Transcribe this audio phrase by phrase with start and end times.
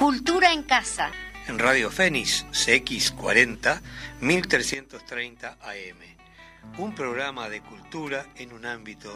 [0.00, 1.10] Cultura en Casa.
[1.46, 3.82] En Radio Fénix CX40
[4.22, 6.78] 1330 AM.
[6.78, 9.12] Un programa de cultura en un ámbito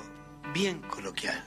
[0.53, 1.43] bien coloquial.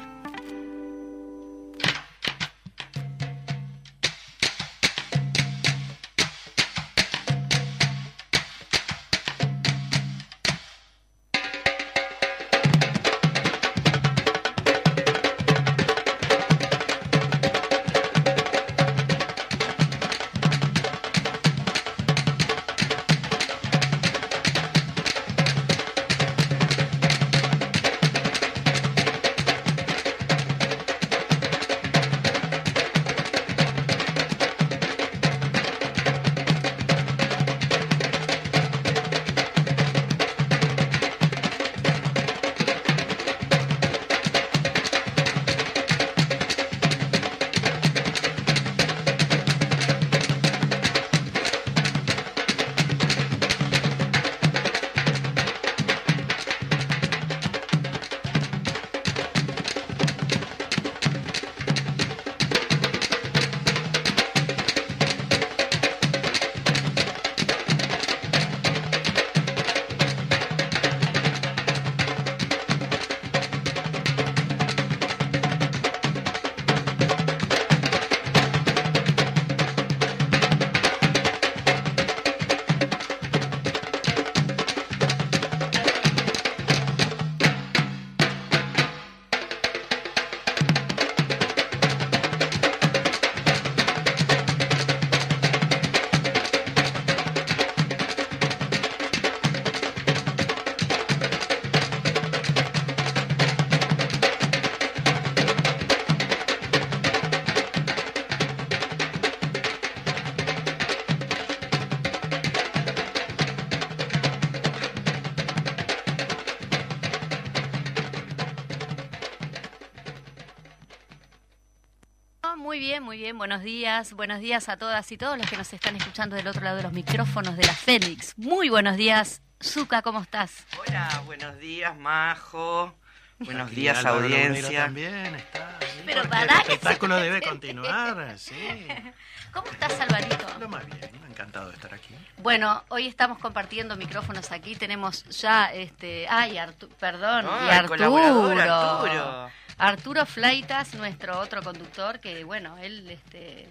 [123.28, 124.14] Bien, buenos días.
[124.14, 126.84] Buenos días a todas y todos los que nos están escuchando del otro lado de
[126.84, 128.38] los micrófonos de la Fénix.
[128.38, 130.66] Muy buenos días, Zuka, ¿cómo estás?
[130.80, 132.96] Hola, buenos días, Majo.
[133.40, 134.86] Buenos días, audiencia.
[134.86, 135.78] También está.
[136.06, 138.56] Pero para el espectáculo debe continuar, sí.
[139.52, 140.48] ¿Cómo estás, Alvarito?
[140.62, 142.16] Lo más bien, encantado de estar aquí.
[142.38, 144.78] Bueno, hoy estamos compartiendo micrófonos aquí.
[144.78, 146.58] Tenemos ya, este, ay,
[146.98, 148.16] perdón, y Arturo.
[148.16, 149.52] Arturo.
[149.78, 153.70] Arturo Flaitas, nuestro otro conductor, que bueno, él este,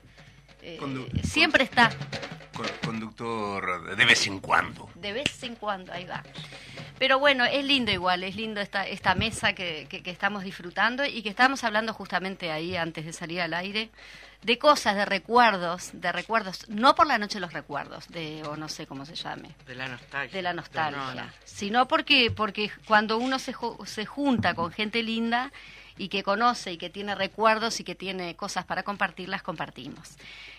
[0.62, 0.78] eh,
[1.22, 1.90] siempre está.
[2.82, 4.88] Conductor de vez en cuando.
[4.94, 6.22] De vez en cuando, ahí va.
[6.98, 11.22] Pero bueno, es lindo igual, es lindo esta, esta mesa que, que, estamos disfrutando y
[11.22, 13.90] que estamos hablando justamente ahí antes de salir al aire
[14.42, 18.56] de cosas, de recuerdos, de recuerdos, no por la noche de los recuerdos, de o
[18.56, 19.50] no sé cómo se llame.
[19.66, 20.36] De la nostalgia.
[20.36, 21.34] De la nostalgia.
[21.44, 25.52] Sino porque, porque cuando uno se, se junta con gente linda
[25.98, 30.16] y que conoce y que tiene recuerdos y que tiene cosas para compartir, las compartimos.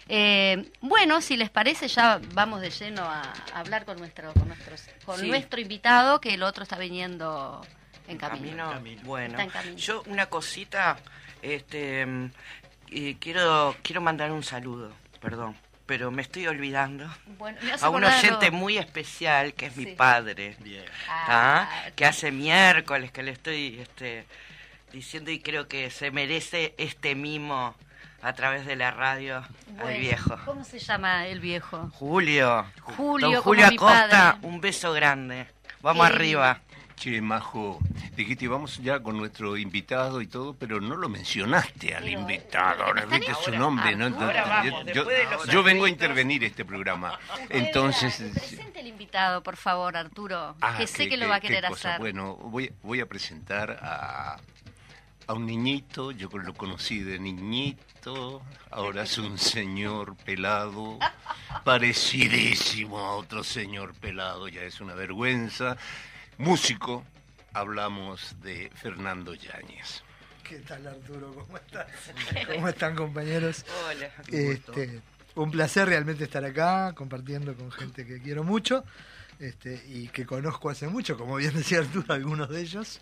[0.09, 3.21] Eh, bueno, si les parece, ya vamos de lleno a,
[3.53, 7.65] hablar con nuestro, con, nuestros, con nuestro invitado, que el otro está viniendo
[8.07, 8.73] en camino.
[9.03, 9.37] Bueno,
[9.75, 10.97] yo una cosita,
[11.41, 12.07] este,
[13.19, 15.55] quiero, quiero mandar un saludo, perdón
[15.87, 17.09] pero me estoy olvidando
[17.81, 20.57] a un oyente muy especial que es mi padre,
[21.09, 24.25] ah, que hace miércoles que le estoy este,
[24.91, 27.75] diciendo y creo que se merece este mimo
[28.21, 29.43] a través de la radio
[29.79, 30.37] al viejo.
[30.45, 31.89] ¿Cómo se llama el viejo?
[31.93, 32.65] Julio.
[32.81, 35.47] Julio, Don Julio Acosta, un beso grande.
[35.81, 36.61] Vamos arriba.
[36.95, 37.77] Che, Majo,
[38.15, 42.85] dijiste, vamos ya con nuestro invitado y todo, pero no lo mencionaste al invitado.
[42.85, 44.09] Ahora viste su nombre, ¿no?
[45.45, 47.19] yo, vengo a intervenir este programa.
[47.49, 48.15] Entonces.
[48.33, 51.99] Presente el invitado, por favor, Arturo, ah, que sé que, lo va a querer hacer.
[51.99, 54.37] Bueno, voy, voy a presentar a
[55.27, 60.97] a un niñito, yo lo conocí de niñito, ahora es un señor pelado,
[61.66, 65.75] parecidísimo a otro señor pelado, ya es una vergüenza.
[66.37, 67.03] Músico,
[67.53, 70.02] hablamos de Fernando Yáñez.
[70.43, 71.34] ¿Qué tal Arturo?
[71.34, 71.87] ¿Cómo estás?
[72.53, 73.66] ¿Cómo están compañeros?
[73.85, 74.09] Hola.
[74.31, 75.02] Este,
[75.35, 78.85] un placer realmente estar acá, compartiendo con gente que quiero mucho
[79.40, 83.02] este, y que conozco hace mucho, como bien decía Arturo, algunos de ellos.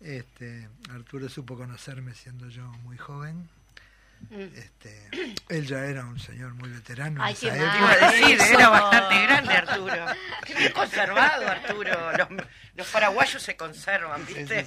[0.00, 3.48] Este, Arturo supo conocerme siendo yo muy joven.
[4.30, 4.40] Mm.
[4.56, 5.10] Este,
[5.48, 7.22] él ya era un señor muy veterano.
[7.22, 10.06] Ay, qué iba a decir, era bastante grande Arturo.
[10.44, 11.92] Qué bien conservado Arturo.
[12.74, 14.64] Los, paraguayos se conservan, ¿viste?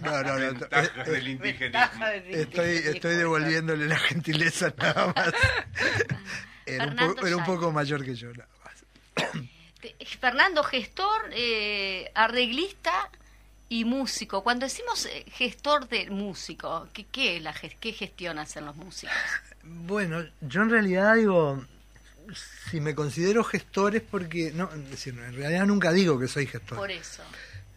[0.00, 0.48] No, no, no.
[0.48, 2.22] Eh, del eh.
[2.30, 5.32] Estoy, estoy devolviéndole la gentileza nada más.
[6.66, 6.86] Era
[7.36, 9.30] un, poco mayor que yo, nada más.
[10.20, 13.10] Fernando, gestor, eh, arreglista
[13.70, 14.42] y músico.
[14.42, 19.14] Cuando decimos eh, gestor de músico, ¿qué, qué, la, ¿qué gestión hacen los músicos?
[19.62, 21.64] Bueno, yo en realidad digo,
[22.68, 26.78] si me considero gestor es porque, no, en realidad nunca digo que soy gestor.
[26.78, 27.22] Por eso.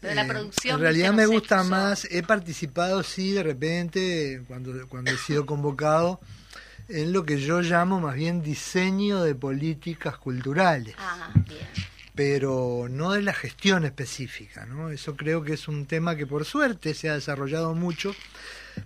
[0.02, 0.76] de la eh, producción.
[0.76, 6.20] En realidad me gusta más, he participado, sí, de repente, cuando, cuando he sido convocado,
[6.90, 10.96] en lo que yo llamo más bien diseño de políticas culturales.
[10.98, 14.66] Ah, bien pero no de la gestión específica.
[14.66, 14.90] ¿no?
[14.90, 18.16] Eso creo que es un tema que por suerte se ha desarrollado mucho,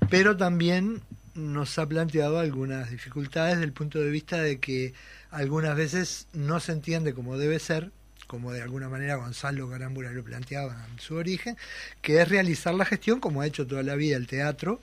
[0.09, 1.01] pero también
[1.35, 4.93] nos ha planteado algunas dificultades desde el punto de vista de que
[5.29, 7.91] algunas veces no se entiende como debe ser,
[8.25, 11.57] como de alguna manera Gonzalo Garambura lo planteaba en su origen,
[12.01, 14.81] que es realizar la gestión como ha hecho toda la vida el teatro,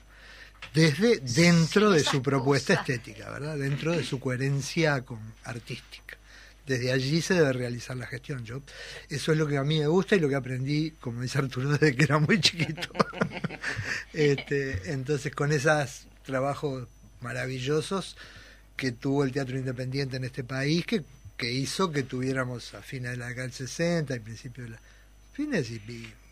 [0.73, 3.57] desde dentro de su propuesta estética, ¿verdad?
[3.57, 6.17] Dentro de su coherencia con artística
[6.65, 8.43] desde allí se debe realizar la gestión.
[8.43, 8.61] Yo,
[9.09, 11.69] eso es lo que a mí me gusta y lo que aprendí, como dice Arturo,
[11.77, 12.89] desde que era muy chiquito.
[14.13, 16.87] este, entonces, con esos trabajos
[17.21, 18.17] maravillosos
[18.75, 21.03] que tuvo el teatro independiente en este país, que,
[21.37, 24.79] que hizo que tuviéramos a fines de la década del 60 y principios de la...
[25.33, 25.81] fines y,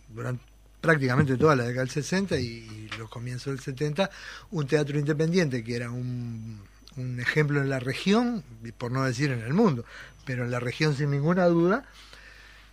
[0.10, 0.44] durante
[0.82, 4.10] prácticamente toda la década del 60 y los comienzos del 70,
[4.52, 6.60] un teatro independiente que era un
[6.98, 8.44] un ejemplo en la región,
[8.78, 9.86] por no decir en el mundo,
[10.26, 11.86] pero en la región sin ninguna duda,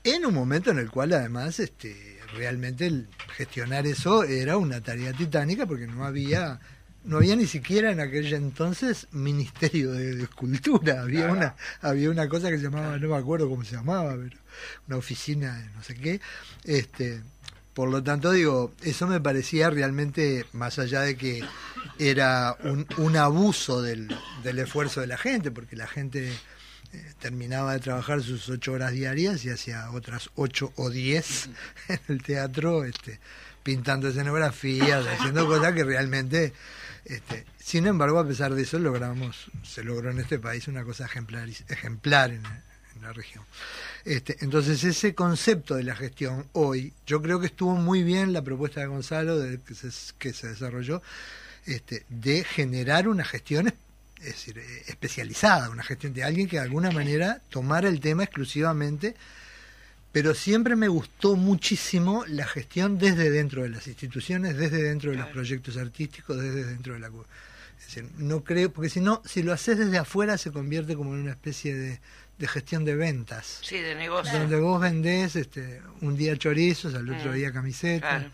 [0.05, 3.07] en un momento en el cual además este, realmente
[3.37, 6.61] gestionar eso era una tarea titánica porque no había
[7.03, 12.51] no había ni siquiera en aquel entonces ministerio de, escultura había una había una cosa
[12.51, 14.37] que se llamaba no me acuerdo cómo se llamaba pero
[14.87, 16.21] una oficina de no sé qué.
[16.65, 17.23] Este
[17.75, 21.43] por lo tanto, digo, eso me parecía realmente, más allá de que
[21.99, 26.33] era un, un abuso del, del, esfuerzo de la gente, porque la gente
[27.19, 31.49] terminaba de trabajar sus ocho horas diarias y hacía otras ocho o diez
[31.89, 33.21] en el teatro, este,
[33.63, 36.53] pintando escenografías, haciendo cosas que realmente...
[37.05, 41.07] Este, sin embargo, a pesar de eso, logramos, se logró en este país una cosa
[41.07, 43.45] ejemplar, ejemplar en, en la región.
[44.05, 48.43] Este, entonces ese concepto de la gestión hoy, yo creo que estuvo muy bien la
[48.43, 49.89] propuesta de Gonzalo de, que, se,
[50.19, 51.03] que se desarrolló,
[51.67, 53.73] este, de generar una gestión
[54.21, 58.25] es decir, eh, especializada, una gestión de alguien que de alguna manera tomara el tema
[58.25, 59.15] exclusivamente,
[60.13, 65.19] pero siempre me gustó muchísimo la gestión desde dentro de las instituciones, desde dentro de
[65.19, 67.09] los proyectos artísticos, desde dentro de la...
[67.79, 71.15] Es decir, no creo, porque si no, si lo haces desde afuera se convierte como
[71.15, 72.01] en una especie de,
[72.39, 73.61] de gestión de ventas.
[73.63, 74.39] Sí, de negocio.
[74.39, 78.27] Donde vos vendés este, un día chorizos, al otro día camisetas.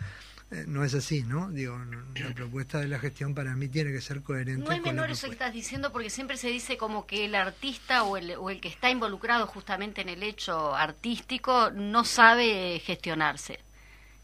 [0.51, 1.51] No es así, ¿no?
[1.51, 1.77] Digo,
[2.15, 4.65] la propuesta de la gestión para mí tiene que ser coherente.
[4.65, 8.05] No es menor eso que estás diciendo porque siempre se dice como que el artista
[8.05, 13.59] o el, o el que está involucrado justamente en el hecho artístico no sabe gestionarse.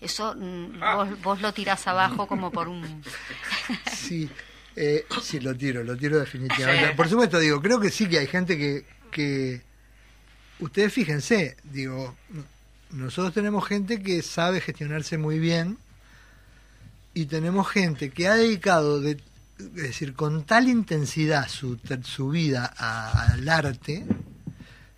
[0.01, 0.37] Eso
[0.81, 0.95] ah.
[0.95, 3.03] vos, vos, lo tirás abajo como por un...
[3.93, 4.29] sí,
[4.77, 6.95] eh, sí, lo tiro, lo tiro definitivamente.
[6.95, 9.61] Por supuesto, digo, creo que sí que hay gente que, que
[10.61, 12.17] ustedes fíjense, digo,
[12.91, 15.79] nosotros tenemos gente que sabe gestionarse muy bien
[17.15, 19.21] y tenemos gente que ha dedicado, de,
[19.59, 24.05] es decir, con tal intensidad su, su vida al arte,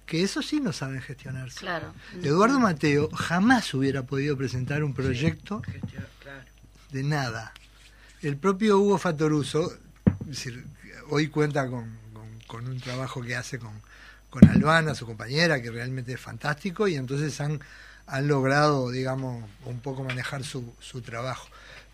[0.06, 1.60] que eso sí no saben gestionarse.
[1.60, 1.94] Claro.
[2.22, 5.62] Eduardo Mateo jamás hubiera podido presentar un proyecto
[6.92, 7.52] de nada.
[8.22, 9.72] El propio Hugo Fatoruso,
[10.20, 10.64] es decir,
[11.10, 11.98] hoy cuenta con,
[12.46, 13.72] con un trabajo que hace con,
[14.30, 17.60] con Albana, su compañera, que realmente es fantástico, y entonces han,
[18.06, 21.48] han logrado, digamos, un poco manejar su, su trabajo.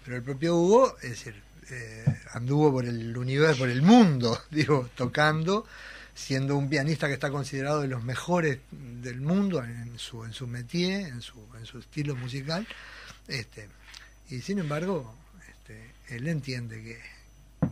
[0.04, 4.88] Pero el propio Hugo, es decir, eh, anduvo por el universo, por el mundo, digo,
[4.94, 5.66] tocando,
[6.14, 10.46] siendo un pianista que está considerado de los mejores del mundo en su, en su
[10.46, 12.66] métier, en su, en su estilo musical.
[13.28, 13.68] Este,
[14.28, 15.14] y sin embargo,
[15.48, 16.98] este, él entiende que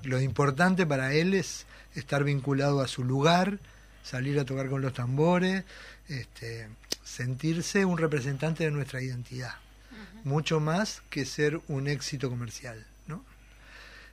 [0.08, 3.58] lo importante para él es estar vinculado a su lugar,
[4.02, 5.64] salir a tocar con los tambores,
[6.08, 6.68] este,
[7.04, 9.54] sentirse un representante de nuestra identidad,
[10.24, 13.24] mucho más que ser un éxito comercial, ¿no?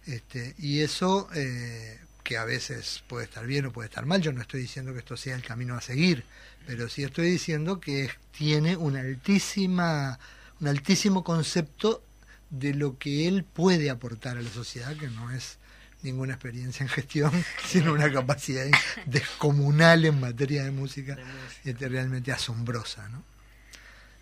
[0.05, 4.31] Este, y eso eh, que a veces puede estar bien o puede estar mal, yo
[4.33, 6.25] no estoy diciendo que esto sea el camino a seguir,
[6.65, 10.19] pero sí estoy diciendo que tiene una altísima,
[10.59, 12.03] un altísimo concepto
[12.49, 15.59] de lo que él puede aportar a la sociedad, que no es
[16.01, 17.31] ninguna experiencia en gestión,
[17.67, 18.65] sino una capacidad
[19.05, 21.17] descomunal en materia de música,
[21.63, 23.23] este, realmente asombrosa, ¿no?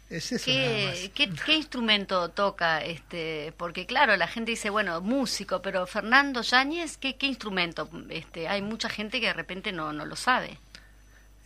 [0.10, 1.12] Es eso ¿Qué,
[1.45, 2.83] ¿qué, instrumento toca?
[2.83, 7.89] este Porque claro, la gente dice, bueno, músico, pero Fernando Yáñez, ¿qué, qué instrumento?
[8.10, 10.60] este Hay mucha gente que de repente no, no lo sabe.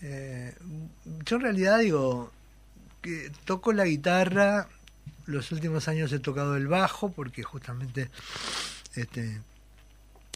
[0.02, 0.54] Eh,
[1.26, 2.32] yo en realidad digo
[3.02, 4.68] que toco la guitarra,
[5.26, 8.10] los últimos años he tocado el bajo, porque justamente
[8.96, 9.42] este,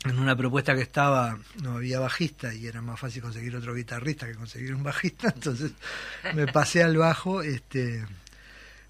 [0.05, 4.27] en una propuesta que estaba no había bajista y era más fácil conseguir otro guitarrista
[4.27, 5.71] que conseguir un bajista, entonces
[6.33, 8.05] me pasé al bajo, este,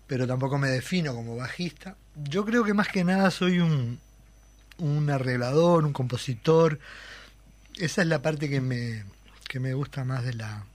[0.07, 1.95] pero tampoco me defino como bajista.
[2.15, 3.99] Yo creo que más que nada soy un,
[4.77, 6.79] un arreglador, un compositor.
[7.77, 9.05] Esa es la parte que me,
[9.47, 10.65] que me gusta más de la...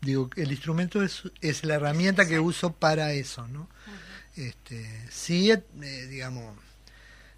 [0.00, 3.68] Digo, el instrumento es, es la herramienta que uso para eso, ¿no?
[4.36, 6.56] este, sí, eh, digamos,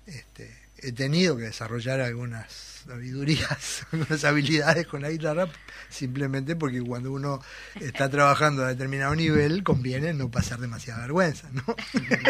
[0.07, 5.49] este, he tenido que desarrollar algunas sabidurías, algunas habilidades con la guitarra,
[5.89, 7.41] simplemente porque cuando uno
[7.81, 11.65] está trabajando a determinado nivel, conviene no pasar demasiada vergüenza, ¿no?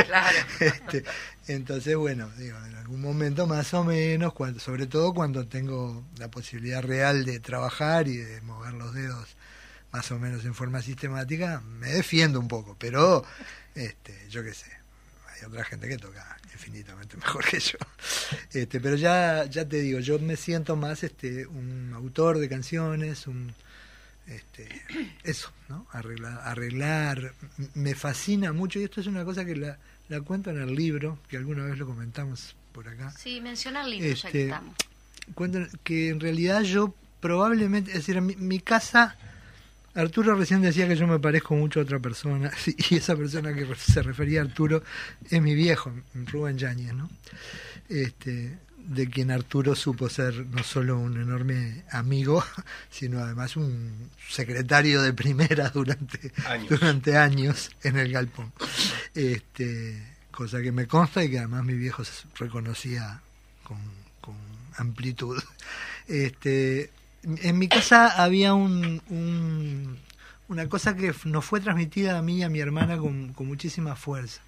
[0.07, 0.39] Claro.
[0.61, 1.05] Este,
[1.49, 6.31] entonces, bueno, digo, en algún momento más o menos, cuando, sobre todo cuando tengo la
[6.31, 9.37] posibilidad real de trabajar y de mover los dedos
[9.93, 13.25] más o menos en forma sistemática, me defiendo un poco, pero
[13.75, 14.71] este, yo qué sé,
[15.35, 17.79] hay otra gente que toca infinitamente mejor que yo.
[18.53, 23.27] Este, pero ya, ya te digo, yo me siento más este, un autor de canciones,
[23.27, 23.55] un
[24.27, 24.69] este,
[25.23, 25.87] eso, ¿no?
[25.93, 27.33] Arreglar, arreglar,
[27.75, 31.19] me fascina mucho, y esto es una cosa que la, la cuento en el libro,
[31.29, 33.13] que alguna vez lo comentamos por acá.
[33.13, 34.77] Sí, menciona el libro, ya que este, estamos.
[35.35, 39.17] Cuento que en realidad yo probablemente, es decir, mi casa
[39.97, 42.51] Arturo recién decía que yo me parezco mucho a otra persona,
[42.91, 44.83] y esa persona que se refería a Arturo
[45.29, 47.11] es mi viejo, Rubén Yáñez, ¿no?
[47.89, 52.45] Este, de quien Arturo supo ser no solo un enorme amigo,
[52.91, 58.53] sino además un secretario de primera durante años, durante años en el galpón.
[59.15, 62.03] Este, cosa que me consta y que además mi viejo
[62.39, 63.21] reconocía
[63.63, 63.79] con,
[64.21, 64.37] con
[64.77, 65.43] amplitud.
[66.07, 66.91] Este,
[67.27, 69.99] en mi casa había un,
[70.49, 74.41] una cosa que nos fue transmitida a mí y a mi hermana con, muchísima fuerza,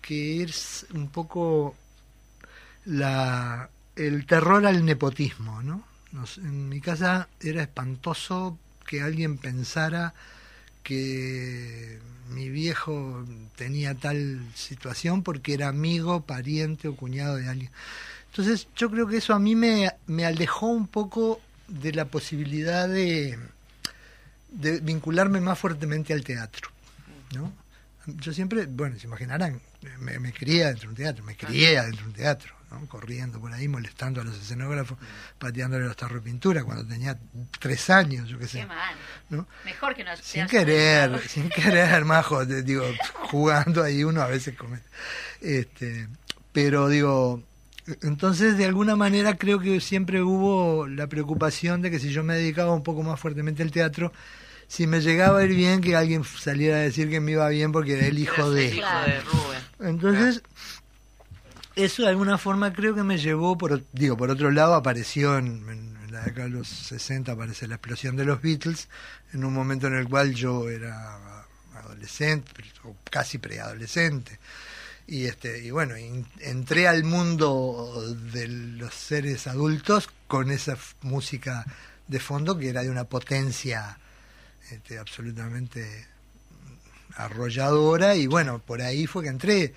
[0.00, 1.76] que es un poco
[2.86, 5.62] la, el terror al nepotismo.
[5.62, 5.84] ¿no?
[6.38, 10.14] en mi casa era espantoso que alguien pensara
[10.82, 13.24] que mi viejo
[13.56, 17.70] tenía tal situación porque era amigo, pariente o cuñado de alguien.
[18.30, 22.88] Entonces yo creo que eso a mí me, me alejó un poco de la posibilidad
[22.88, 23.38] de,
[24.50, 26.70] de vincularme más fuertemente al teatro,
[27.34, 27.52] ¿no?
[28.06, 29.60] Yo siempre, bueno, se imaginarán,
[29.98, 32.86] me, me crié dentro de un teatro, me crié dentro de un teatro, ¿no?
[32.86, 34.98] corriendo por ahí, molestando a los escenógrafos,
[35.38, 37.16] pateándole los tarros de pintura cuando tenía
[37.58, 38.66] tres años, yo qué sé.
[39.28, 39.46] ¿no?
[39.64, 42.84] Mejor que no Sin querer, sin querer, majo, digo,
[43.30, 44.86] jugando ahí uno a veces comete.
[45.40, 46.08] Este,
[46.52, 47.42] pero digo,
[48.02, 52.34] entonces, de alguna manera, creo que siempre hubo la preocupación de que si yo me
[52.34, 54.12] dedicaba un poco más fuertemente al teatro,
[54.68, 57.72] si me llegaba a ir bien, que alguien saliera a decir que me iba bien
[57.72, 58.82] porque era el hijo de.
[59.80, 60.42] Entonces,
[61.76, 65.68] eso de alguna forma creo que me llevó, por, digo, por otro lado, apareció en,
[65.68, 68.88] en la década de los 60, aparece la explosión de los Beatles,
[69.32, 72.50] en un momento en el cual yo era adolescente,
[72.84, 74.38] o casi preadolescente
[75.06, 75.94] y este y bueno
[76.40, 78.02] entré al mundo
[78.32, 81.66] de los seres adultos con esa música
[82.06, 83.98] de fondo que era de una potencia
[84.70, 86.06] este, absolutamente
[87.16, 89.74] arrolladora y bueno por ahí fue que entré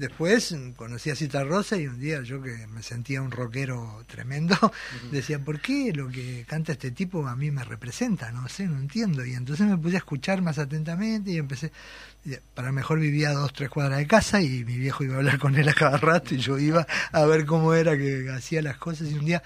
[0.00, 4.56] Después conocí a Cita Rosa y un día yo que me sentía un rockero tremendo,
[5.12, 8.32] decía, ¿por qué lo que canta este tipo a mí me representa?
[8.32, 9.26] No sé, no entiendo.
[9.26, 11.70] Y entonces me puse a escuchar más atentamente y empecé,
[12.54, 15.38] para mejor vivía a dos, tres cuadras de casa y mi viejo iba a hablar
[15.38, 18.78] con él a cada rato y yo iba a ver cómo era que hacía las
[18.78, 19.42] cosas y un día,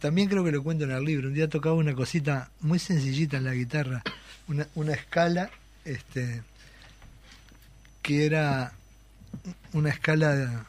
[0.00, 3.38] también creo que lo cuento en el libro, un día tocaba una cosita muy sencillita
[3.38, 4.02] en la guitarra,
[4.48, 5.48] una, una escala,
[5.86, 6.42] este
[8.02, 8.72] que era
[9.72, 10.66] una escala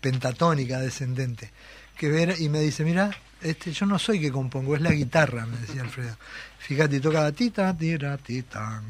[0.00, 1.50] pentatónica descendente
[1.96, 3.10] que ver y me dice mira
[3.40, 6.16] este yo no soy que compongo es la guitarra me decía Alfredo.
[6.58, 8.82] Fíjate tocaba tita tira tita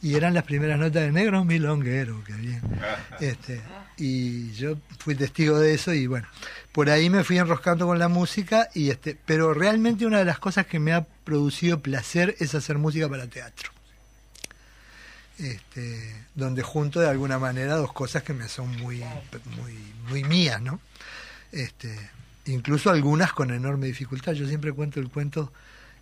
[0.00, 2.62] y eran las primeras notas de negro milonguero que bien
[3.20, 3.60] este
[3.96, 6.28] y yo fui testigo de eso y bueno
[6.72, 10.38] por ahí me fui enroscando con la música y este pero realmente una de las
[10.38, 13.70] cosas que me ha producido placer es hacer música para teatro
[15.38, 19.02] este, donde junto de alguna manera dos cosas que me son muy,
[19.56, 19.74] muy,
[20.08, 20.80] muy mías, ¿no?
[21.52, 21.96] Este,
[22.46, 24.32] incluso algunas con enorme dificultad.
[24.32, 25.52] Yo siempre cuento el cuento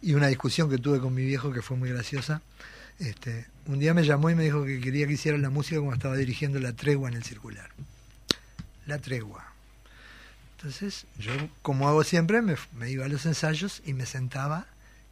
[0.03, 2.43] y una discusión que tuve con mi viejo que fue muy graciosa.
[2.99, 5.93] Este, un día me llamó y me dijo que quería que hiciera la música como
[5.93, 7.71] estaba dirigiendo la tregua en el circular.
[8.87, 9.53] La tregua.
[10.57, 14.67] Entonces, yo, como hago siempre, me, me iba a los ensayos y me sentaba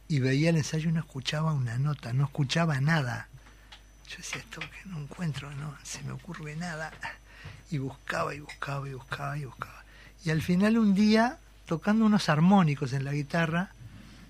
[0.07, 3.29] y veía el ensayo y no escuchaba una nota, no escuchaba nada.
[4.07, 6.91] Yo decía, esto que no encuentro, no se me ocurre nada.
[7.71, 9.83] Y buscaba y buscaba y buscaba y buscaba.
[10.23, 13.71] Y al final un día, tocando unos armónicos en la guitarra,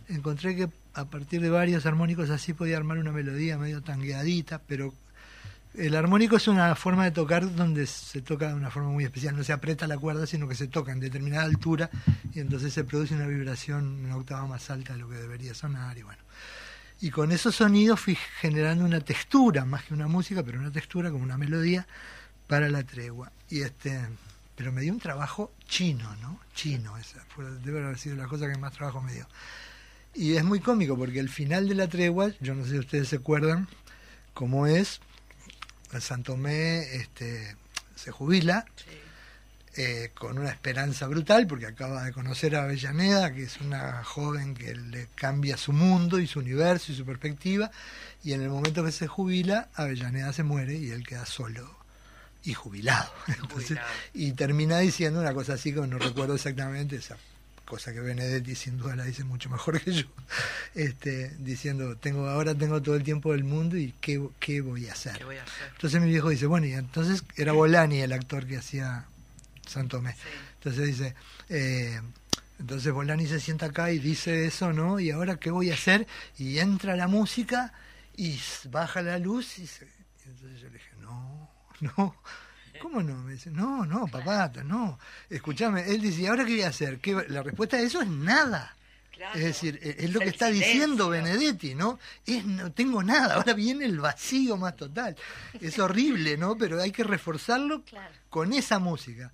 [0.09, 4.93] encontré que a partir de varios armónicos así podía armar una melodía medio tangueadita, pero
[5.77, 9.35] el armónico es una forma de tocar donde se toca de una forma muy especial,
[9.35, 11.89] no se aprieta la cuerda, sino que se toca en determinada altura
[12.33, 15.97] y entonces se produce una vibración una octava más alta de lo que debería sonar
[15.97, 16.21] y bueno.
[17.01, 21.11] Y con esos sonidos fui generando una textura, más que una música, pero una textura
[21.11, 21.87] como una melodía
[22.47, 23.31] para la tregua.
[23.49, 23.99] Y este,
[24.55, 26.39] pero me dio un trabajo chino, ¿no?
[26.53, 29.27] Chino, esa fue, debe haber sido la cosa que más trabajo me dio.
[30.13, 33.09] Y es muy cómico porque el final de la tregua, yo no sé si ustedes
[33.09, 33.67] se acuerdan
[34.33, 35.01] cómo es,
[35.99, 37.55] Santomé este,
[37.95, 38.65] se jubila
[39.77, 44.55] eh, con una esperanza brutal porque acaba de conocer a Avellaneda, que es una joven
[44.55, 47.69] que le cambia su mundo y su universo y su perspectiva,
[48.23, 51.69] y en el momento que se jubila, Avellaneda se muere y él queda solo
[52.45, 53.11] y jubilado.
[54.13, 57.17] y termina diciendo una cosa así que no recuerdo exactamente, esa
[57.65, 60.05] cosa que Benedetti sin duda la dice mucho mejor que yo,
[60.75, 64.93] este, diciendo, tengo ahora tengo todo el tiempo del mundo y qué, qué, voy, a
[64.93, 65.19] hacer?
[65.73, 69.05] Entonces mi viejo dice, bueno, y entonces era Bolani el actor que hacía
[69.67, 70.15] Santomé.
[70.55, 71.15] Entonces dice,
[71.49, 71.99] eh,
[72.59, 74.99] entonces Bolani se sienta acá y dice eso, ¿no?
[74.99, 76.07] Y ahora qué voy a hacer?
[76.37, 77.73] Y entra la música
[78.17, 79.69] y baja la luz y,
[80.25, 81.49] entonces yo le dije, no,
[81.97, 82.15] no
[82.81, 83.15] ¿Cómo no?
[83.23, 84.99] Me dice, no, no, papá, no.
[85.29, 86.99] Escúchame, él dice, ¿y ahora qué voy a hacer?
[87.29, 88.75] La respuesta a eso es nada.
[89.33, 91.99] es decir, e, es lo que está diciendo Benedetti, ¿no?
[92.25, 95.15] Es no tengo nada, ahora viene el vacío más total.
[95.59, 96.57] Es horrible, ¿no?
[96.57, 97.83] Pero hay que reforzarlo
[98.29, 99.31] con esa música.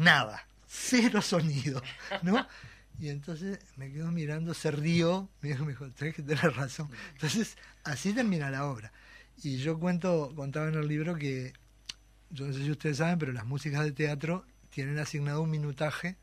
[0.00, 1.82] Nada, cero sonido,
[2.22, 2.46] ¿no?
[2.98, 6.88] Y entonces me quedo mirando, se rió, me dijo, tenés que tener razón.
[7.12, 8.92] Entonces, así termina la obra.
[9.42, 11.52] Y yo cuento, contaba en el libro que
[12.30, 16.16] yo no sé si ustedes saben, pero las músicas de teatro tienen asignado un minutaje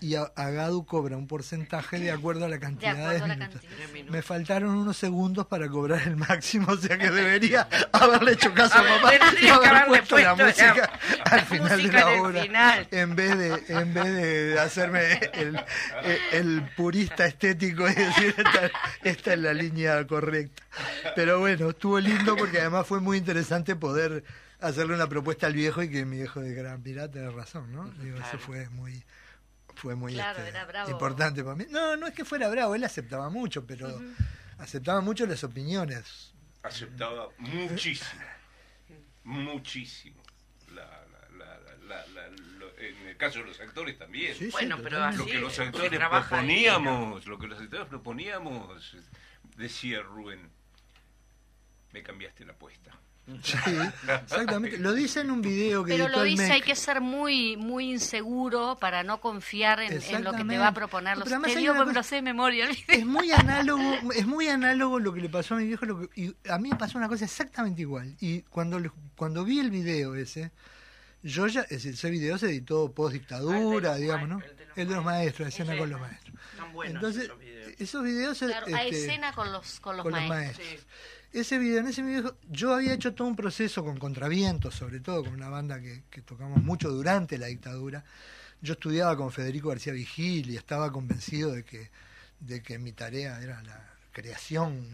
[0.00, 3.62] y Agadu cobra un porcentaje de acuerdo a la cantidad de, minutos.
[4.10, 8.78] Me faltaron unos segundos para cobrar el máximo, o sea que debería haberle hecho caso
[8.78, 10.90] a papá y haber puesto la música
[11.24, 15.60] al final de la obra en vez de en vez de hacerme el,
[16.32, 18.70] el, purista estético y decir esta,
[19.02, 20.62] esta es la línea correcta.
[21.14, 24.24] Pero bueno, estuvo lindo porque además fue muy interesante poder
[24.60, 27.88] hacerle una propuesta al viejo y que mi viejo dijera, mirá, tenés razón, ¿no?
[28.02, 29.04] Digo, eso fue muy
[29.78, 31.64] fue muy este, importante para mí.
[31.70, 34.00] No, no es que fuera bravo, él aceptaba mucho, pero
[34.58, 36.34] aceptaba mucho las opiniones.
[36.62, 38.20] Aceptaba muchísimo,
[39.24, 40.22] muchísimo.
[42.78, 44.36] en el caso de los actores también.
[44.50, 48.96] bueno, pero lo que los actores proponíamos, lo que los actores proponíamos,
[49.56, 50.50] decía Rubén,
[51.92, 52.92] me cambiaste la apuesta.
[53.42, 53.56] Sí,
[54.22, 54.78] exactamente.
[54.78, 58.78] Lo dice en un video que Pero lo dice, hay que ser muy muy inseguro
[58.80, 61.18] para no confiar en, lo que te va a proponer.
[61.18, 62.68] Los, te digo lo sé de memoria.
[62.88, 63.82] Es muy análogo,
[64.14, 65.84] es muy análogo lo que le pasó a mi viejo.
[65.84, 68.16] Lo y a mí me pasó una cosa exactamente igual.
[68.20, 68.80] Y cuando,
[69.14, 70.50] cuando vi el video ese,
[71.22, 74.40] yo ya, es ese video se editó post dictadura, digamos, ¿no?
[74.74, 76.34] El de los, maestros, escena con los maestros.
[76.84, 77.30] Entonces,
[77.78, 78.38] esos videos.
[78.38, 80.86] Claro, hay este, escena con los, con los maestros
[81.32, 85.24] ese video, en ese video, yo había hecho todo un proceso con contravientos, sobre todo
[85.24, 88.04] con una banda que, tocamos mucho durante la dictadura.
[88.60, 91.90] Yo estudiaba con Federico García Vigil y estaba convencido de que,
[92.40, 94.88] de que mi tarea era la creación.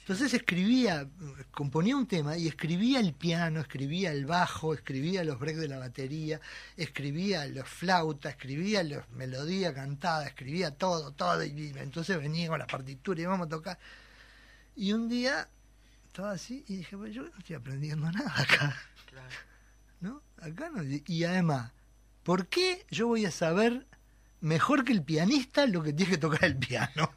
[0.00, 1.08] Entonces escribía,
[1.50, 5.78] componía un tema y escribía el piano, escribía el bajo, escribía los breaks de la
[5.78, 6.40] batería,
[6.76, 11.42] escribía los flautas, escribía la melodía cantada, escribía todo, todo.
[11.44, 13.78] Y entonces venía con la partitura y íbamos a tocar.
[14.76, 15.48] Y un día
[16.16, 18.74] estaba así y dije, pues yo no estoy aprendiendo nada acá.
[20.00, 20.22] ¿No?
[20.40, 20.82] Acá no.
[20.82, 21.72] Y además,
[22.22, 23.86] ¿por qué yo voy a saber
[24.40, 27.12] mejor que el pianista lo que tiene que tocar el piano?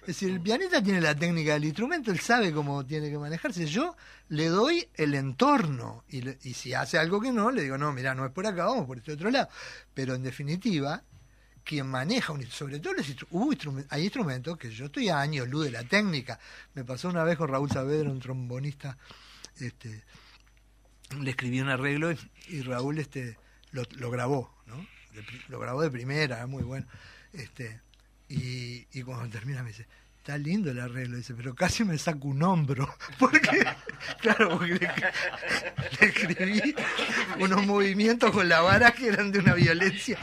[0.00, 3.66] Es decir, el pianista tiene la técnica del instrumento, él sabe cómo tiene que manejarse.
[3.66, 3.94] Yo
[4.28, 8.14] le doy el entorno y, y si hace algo que no, le digo, no, mira,
[8.14, 9.50] no es por acá, vamos por este otro lado.
[9.92, 11.02] Pero en definitiva,
[11.64, 13.06] quien maneja, un, sobre todo los
[13.88, 16.38] hay instrumentos que yo estoy años luz de la técnica.
[16.74, 18.98] Me pasó una vez con Raúl Saavedra, un trombonista,
[19.58, 20.04] este,
[21.20, 22.12] le escribí un arreglo
[22.48, 23.38] y, Raúl este,
[23.72, 24.86] lo, grabó, ¿no?
[25.48, 26.86] lo grabó de primera, muy bueno.
[27.32, 27.80] Este,
[28.28, 29.86] y, y cuando termina me dice,
[30.24, 33.62] está lindo el arreglo, dice, pero casi me saco un hombro, porque,
[34.22, 34.78] claro, porque
[36.00, 36.74] le, escribí
[37.40, 40.18] unos movimientos con la vara que eran de una violencia,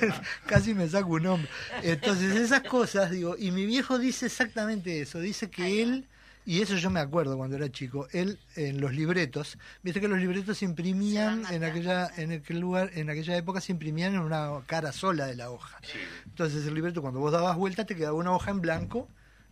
[0.46, 1.50] casi me saco un hombro.
[1.82, 6.04] Entonces, esas cosas, digo, y mi viejo dice exactamente eso, dice que él,
[6.44, 10.18] y eso yo me acuerdo cuando era chico, él en los libretos, viste que los
[10.18, 14.60] libretos se imprimían en aquella, en aquel lugar, en aquella época se imprimían en una
[14.66, 15.78] cara sola de la hoja.
[16.26, 19.08] Entonces el libreto cuando vos dabas vuelta te quedaba una hoja en blanco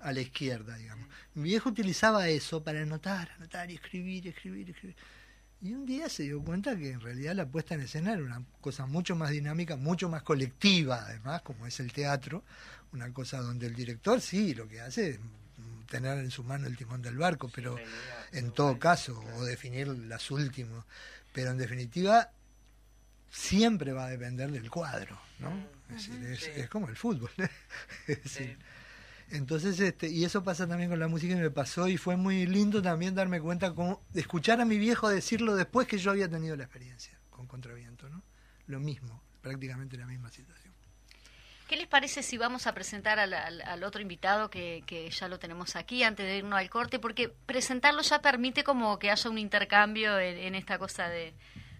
[0.06, 1.08] a la izquierda, digamos.
[1.34, 4.96] Mi viejo utilizaba eso para anotar, anotar y escribir, escribir, escribir.
[5.60, 8.40] Y un día se dio cuenta que en realidad la puesta en escena era una
[8.60, 12.44] cosa mucho más dinámica, mucho más colectiva, además, como es el teatro,
[12.92, 15.18] una cosa donde el director sí, lo que hace es
[15.90, 17.76] tener en su mano el timón del barco, pero
[18.30, 20.84] en todo caso, o definir las últimas,
[21.32, 22.30] pero en definitiva
[23.28, 25.50] siempre va a depender del cuadro, ¿no?
[25.96, 27.30] Es, decir, es, como el fútbol.
[28.06, 28.56] es decir,
[29.30, 32.46] entonces, este, y eso pasa también con la música y me pasó y fue muy
[32.46, 36.56] lindo también darme cuenta, como, escuchar a mi viejo decirlo después que yo había tenido
[36.56, 38.22] la experiencia con Contraviento, ¿no?
[38.66, 40.74] Lo mismo, prácticamente la misma situación.
[41.68, 45.74] ¿Qué les parece si vamos a presentar al, otro invitado que, que, ya lo tenemos
[45.74, 47.00] aquí antes de irnos al corte?
[47.00, 51.34] Porque presentarlo ya permite como que haya un intercambio en esta cosa de,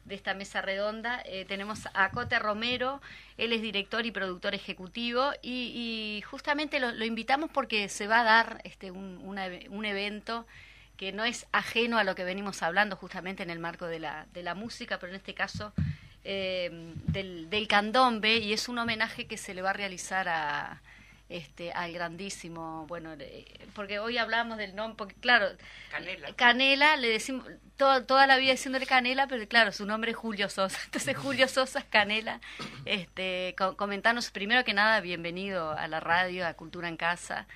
[0.07, 1.23] de esta mesa redonda.
[1.27, 3.01] Eh, tenemos a Cote Romero,
[3.37, 8.61] él es director y productor ejecutivo y, justamente lo, invitamos porque se va a dar
[8.65, 10.47] este, un, evento
[10.97, 14.27] que no es ajeno a lo que venimos hablando justamente en el marco de la,
[14.33, 15.73] de la música, pero en este caso
[16.25, 16.71] eh,
[17.07, 20.81] del, del candombe y es un homenaje que se le va a realizar a
[21.29, 23.11] este, al grandísimo, bueno,
[23.75, 25.49] porque hoy hablamos del nombre, porque claro,
[25.91, 26.33] Canela.
[26.35, 30.79] Canela, le decimos toda la vida diciéndole Canela, pero claro, su nombre es Julio Sosa,
[30.85, 32.41] entonces Julio Sosa es Canela,
[32.85, 37.47] este, comentanos primero que nada, bienvenido a la radio, a Cultura en Casa,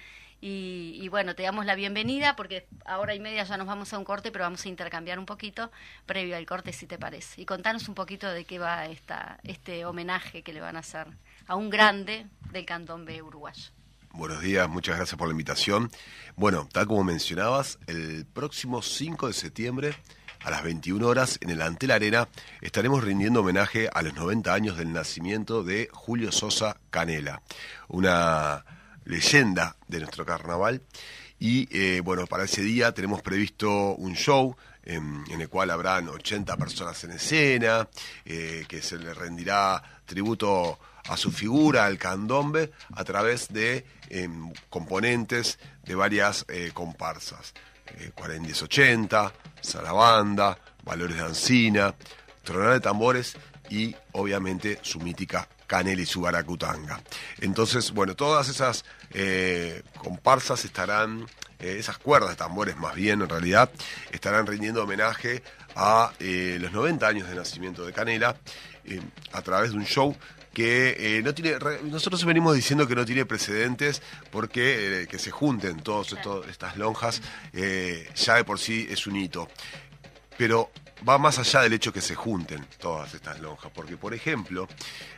[0.43, 4.05] y, bueno, te damos la bienvenida porque ahora y media ya nos vamos a un
[4.05, 5.71] corte, pero vamos a intercambiar un poquito
[6.07, 7.43] previo al corte, si te parece.
[7.43, 11.09] Y contanos un poquito de qué va esta, este homenaje que le van a hacer
[11.51, 13.73] a un grande del candombe uruguayo.
[14.13, 15.91] Buenos días, muchas gracias por la invitación.
[16.37, 19.97] Bueno, tal como mencionabas, el próximo 5 de septiembre
[20.45, 22.29] a las 21 horas en el Antel Arena
[22.61, 27.43] estaremos rindiendo homenaje a los 90 años del nacimiento de Julio Sosa Canela,
[27.89, 28.65] una
[29.05, 30.83] leyenda de nuestro carnaval.
[31.41, 36.57] Y eh, bueno, para ese día tenemos previsto un show en, el cual habrán 80
[36.57, 37.89] personas en escena,
[38.25, 40.79] eh, que se le rendirá tributo
[41.11, 47.53] a su figura, al candombe, a través de em, componentes de varias eh, comparsas.
[47.99, 51.95] Eh, 40-80, Sarabanda, Valores de Ancina,
[52.45, 53.37] Tronar de Tambores
[53.69, 57.01] y obviamente su mítica Canel y su Baracutanga.
[57.41, 61.27] Entonces, bueno, todas esas eh, comparsas estarán,
[61.59, 63.69] eh, esas cuerdas de tambores más bien en realidad,
[64.13, 65.43] estarán rindiendo homenaje
[65.75, 68.37] a los 90 años de nacimiento de Canela
[69.33, 70.17] a través de un show
[70.53, 75.31] que eh, no tiene nosotros venimos diciendo que no tiene precedentes porque eh, que se
[75.31, 76.15] junten todas
[76.49, 79.49] estas lonjas eh, ya de por sí es un hito.
[80.37, 80.71] Pero
[81.09, 84.69] va más allá del hecho que se junten todas estas lonjas porque por ejemplo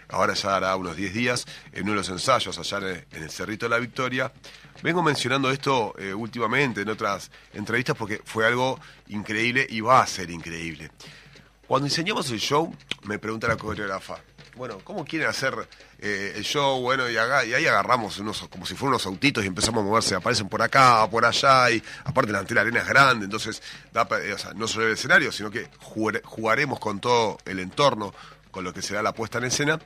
[0.09, 3.67] ahora ya hará unos 10 días en uno de los ensayos allá en el, Cerrito
[3.67, 4.33] de la Victoria
[4.83, 10.31] vengo mencionando esto últimamente en otras entrevistas porque fue algo increíble y va a ser
[10.31, 10.91] increíble.
[11.67, 14.19] Cuando enseñamos el show me pregunta la coreógrafa
[14.57, 15.55] bueno, ¿cómo quieren hacer
[15.99, 16.81] eh, el show?
[16.81, 20.15] Bueno, y, y, ahí agarramos unos, como si fueran unos autitos y empezamos a moverse,
[20.15, 23.63] aparecen por acá, por allá, y aparte la, la arena es grande, entonces
[23.93, 28.13] sea, no solo el escenario, sino que jugaremos con todo el entorno,
[28.51, 29.81] con lo que será la puesta en escena.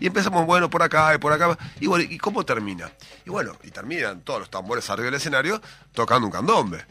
[0.00, 1.56] Y empezamos, bueno, por acá y por acá.
[1.78, 2.90] Y bueno, ¿y cómo termina?
[3.24, 5.60] Y bueno, y terminan todos los tambores arriba del escenario
[5.92, 6.84] tocando un candombe.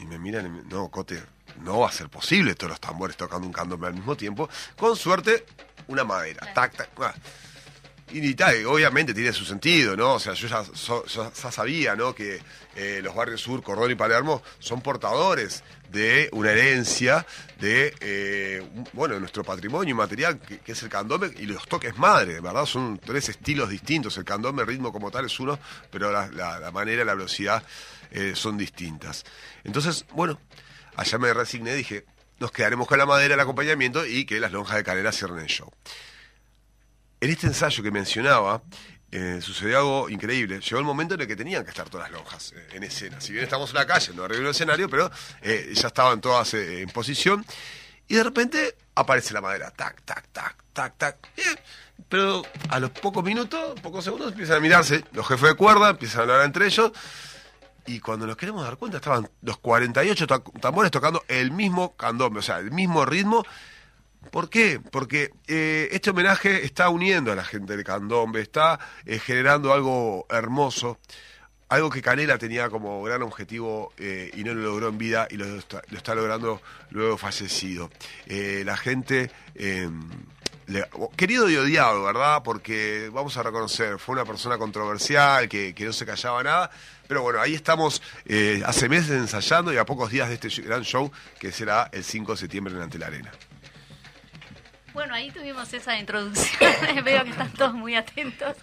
[0.00, 1.22] Y me miran y me, no, Cote,
[1.62, 4.48] no va a ser posible todos los tambores tocando un candombe al mismo tiempo.
[4.76, 5.46] Con suerte,
[5.88, 6.52] una madera.
[6.54, 6.90] Tac, tac.
[6.98, 7.14] Ah.
[8.12, 10.14] Y, tal, obviamente tiene su sentido, ¿no?
[10.14, 12.14] O sea, yo ya, sabía, ¿no?
[12.14, 12.40] Que
[12.76, 17.26] eh, los barrios sur, Cordón y Palermo son portadores de una herencia
[17.58, 18.62] de, eh,
[18.92, 22.66] bueno, nuestro patrimonio material, que, es el candombe y los toques madre, ¿verdad?
[22.66, 24.16] Son tres estilos distintos.
[24.18, 25.58] El candombe, el ritmo como tal es uno,
[25.90, 27.64] pero la, la, manera, la velocidad
[28.10, 29.24] eh, son distintas.
[29.64, 30.38] Entonces, bueno,
[30.96, 32.04] allá me resigné, dije,
[32.38, 35.46] nos quedaremos con la madera, el acompañamiento y que las lonjas de canela cierren el
[35.46, 35.70] show.
[37.20, 38.62] En este ensayo que mencionaba,
[39.10, 40.60] eh, sucedió algo increíble.
[40.60, 43.20] Llegó el momento en el que tenían que estar todas las lonjas eh, en escena.
[43.20, 46.52] Si bien estamos en la calle, no arriba del escenario, pero eh, ya estaban todas
[46.54, 47.46] en posición.
[48.08, 51.16] Y de repente aparece la madera, tac, tac, tac, tac, tac.
[52.08, 55.04] Pero a los pocos minutos, pocos segundos, empiezan a mirarse.
[55.12, 56.90] Los jefes de cuerda empiezan a hablar entre ellos.
[57.86, 60.26] Y cuando nos queremos dar cuenta, estaban los 48
[60.60, 63.44] tambores tocando el mismo candombe, o sea, el mismo ritmo.
[64.30, 64.80] ¿Por qué?
[64.80, 70.26] Porque eh, este homenaje está uniendo a la gente de candombe, está eh, generando algo
[70.30, 70.98] hermoso
[71.70, 75.36] algo que Canela tenía como gran objetivo eh, y no lo logró en vida y
[75.36, 77.90] lo está, logrando luego fallecido.
[78.28, 80.08] La gente, em,
[81.16, 82.42] querido y odiado, ¿verdad?
[82.44, 86.70] Porque vamos a reconocer, fue una persona controversial, que, no se callaba nada.
[87.06, 90.82] Pero bueno, ahí estamos eh, hace meses ensayando y a pocos días de este gran
[90.82, 93.32] show que será el 5 de septiembre en Ante la Arena.
[94.94, 96.72] Bueno, ahí tuvimos esa introducción.
[97.04, 98.56] Veo que están todos muy atentos.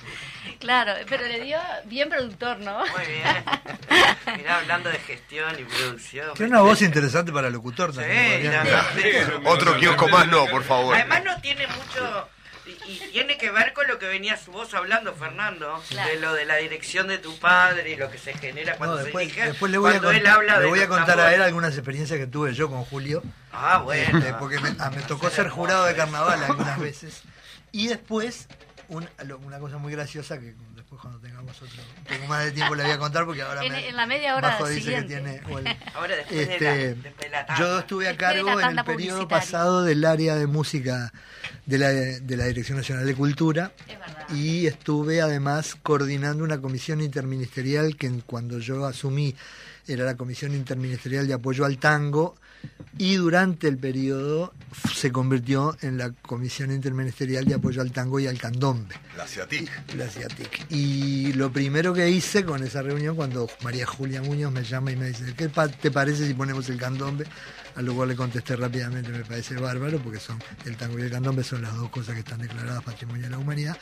[0.59, 2.79] Claro, pero le dio bien productor, ¿no?
[2.79, 4.37] Muy bien.
[4.37, 6.33] Mirá, hablando de gestión y producción.
[6.35, 8.49] Tiene una voz interesante para locutor también.
[8.95, 9.09] Sí,
[9.45, 10.95] Otro kiosco más no, por favor.
[10.95, 12.29] Además no tiene mucho
[12.87, 16.45] y, tiene que ver con lo que venía su voz hablando, Fernando, de lo de
[16.45, 19.77] la dirección de tu padre y lo que se genera cuando después, se después le
[19.77, 22.69] voy a, él habla le voy a contar a él algunas experiencias que tuve yo
[22.69, 23.23] con Julio.
[23.51, 24.17] Ah, bueno.
[24.17, 27.23] Este, porque me, ah, me tocó ser jurado de carnaval algunas veces.
[27.71, 28.47] Y después,
[28.89, 30.55] una cosa muy graciosa que
[30.91, 33.63] después cuando tengamos otro un poco más de tiempo le voy a contar porque ahora
[33.65, 35.41] en, en la media hora dice que tiene
[35.93, 40.35] ahora después este, de la, yo estuve a cargo en el periodo pasado del área
[40.35, 41.13] de música
[41.65, 43.71] de la, de la Dirección Nacional de Cultura
[44.33, 49.35] y estuve además coordinando una comisión interministerial que cuando yo asumí
[49.87, 52.35] era la Comisión Interministerial de Apoyo al Tango
[52.97, 54.53] y durante el periodo
[54.93, 58.95] se convirtió en la Comisión Interministerial de Apoyo al Tango y al Candombe.
[59.17, 59.95] La CIATIC.
[59.95, 60.65] La CIATIC.
[60.69, 64.95] Y lo primero que hice con esa reunión, cuando María Julia Muñoz me llama y
[64.95, 67.25] me dice, ¿qué te parece si ponemos el candombe?
[67.75, 71.11] A lo cual le contesté rápidamente, me parece bárbaro, porque son el tango y el
[71.11, 73.77] candombe son las dos cosas que están declaradas patrimonio de la humanidad.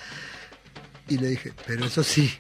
[1.08, 2.32] Y le dije, pero eso sí,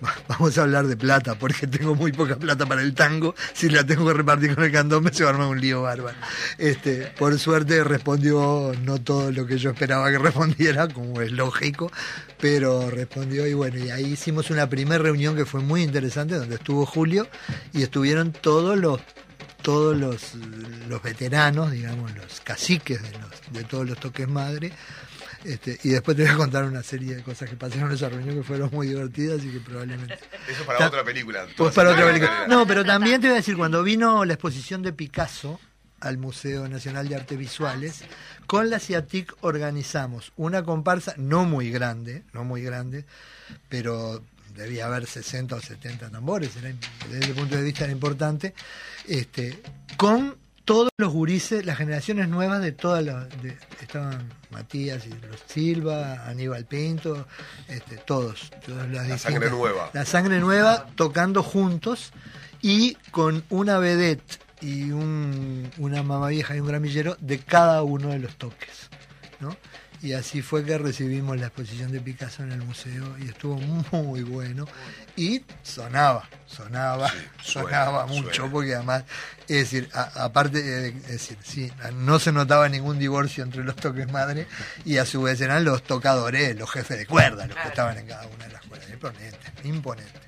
[0.28, 3.34] vamos a hablar de plata, porque tengo muy poca plata para el tango.
[3.52, 6.16] Si la tengo que repartir con el candombe, se va a armar un lío bárbaro.
[6.58, 11.90] Este, por suerte respondió no todo lo que yo esperaba que respondiera, como es lógico,
[12.40, 16.56] pero respondió y bueno, y ahí hicimos una primera reunión que fue muy interesante, donde
[16.56, 17.28] estuvo Julio
[17.72, 19.00] y estuvieron todos los
[19.62, 20.34] todos los,
[20.88, 24.72] los veteranos, digamos, los caciques de, los, de todos los toques madre,
[25.44, 28.08] este, y después te voy a contar una serie de cosas que pasaron en esa
[28.08, 30.18] reunión que fueron muy divertidas y que probablemente.
[30.48, 31.46] Eso para otra película.
[31.56, 32.46] Pues para otra película.
[32.46, 35.58] No, pero también te voy a decir, cuando vino la exposición de Picasso
[36.00, 38.04] al Museo Nacional de Artes Visuales,
[38.46, 43.04] con la CIATIC organizamos una comparsa no muy grande, no muy grande,
[43.68, 44.22] pero
[44.54, 46.76] debía haber 60 o 70 tambores, desde
[47.18, 48.54] ese punto de vista era importante,
[49.06, 49.62] este,
[49.96, 50.36] con
[50.70, 53.26] todos los gurises, las generaciones nuevas de todas las.
[53.82, 57.26] estaban Matías y los Silva, Aníbal Pinto,
[57.66, 58.52] este, todos.
[58.68, 59.90] la sangre nueva.
[59.92, 62.12] La sangre nueva tocando juntos
[62.62, 68.10] y con una vedette y un, una mamá vieja y un gramillero de cada uno
[68.10, 68.90] de los toques.
[69.40, 69.56] ¿no?
[70.02, 73.56] Y así fue que recibimos la exposición de Picasso en el museo y estuvo
[73.92, 74.66] muy bueno.
[75.14, 79.04] Y sonaba, sonaba, sonaba mucho, porque además,
[79.42, 84.46] es decir, aparte, es decir, sí, no se notaba ningún divorcio entre los toques madre
[84.86, 88.06] y a su vez eran los tocadores, los jefes de cuerda, los que estaban en
[88.06, 88.88] cada una de las cuerdas.
[88.90, 90.20] Imponente, imponente.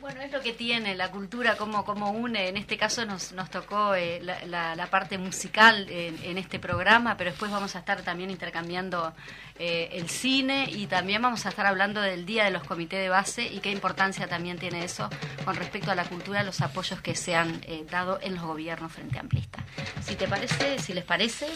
[0.00, 2.48] Bueno, es lo que tiene la cultura, como, como une.
[2.48, 7.50] En este caso nos, nos tocó eh, la, parte musical en, este programa, pero después
[7.50, 9.12] vamos a estar también intercambiando
[9.58, 13.08] eh, el cine y también vamos a estar hablando del Día de los Comités de
[13.10, 15.10] Base y qué importancia también tiene eso
[15.44, 18.90] con respecto a la cultura, los apoyos que se han eh, dado en los gobiernos
[18.92, 19.62] frente a Amplista.
[20.02, 21.46] Si te parece, si les parece,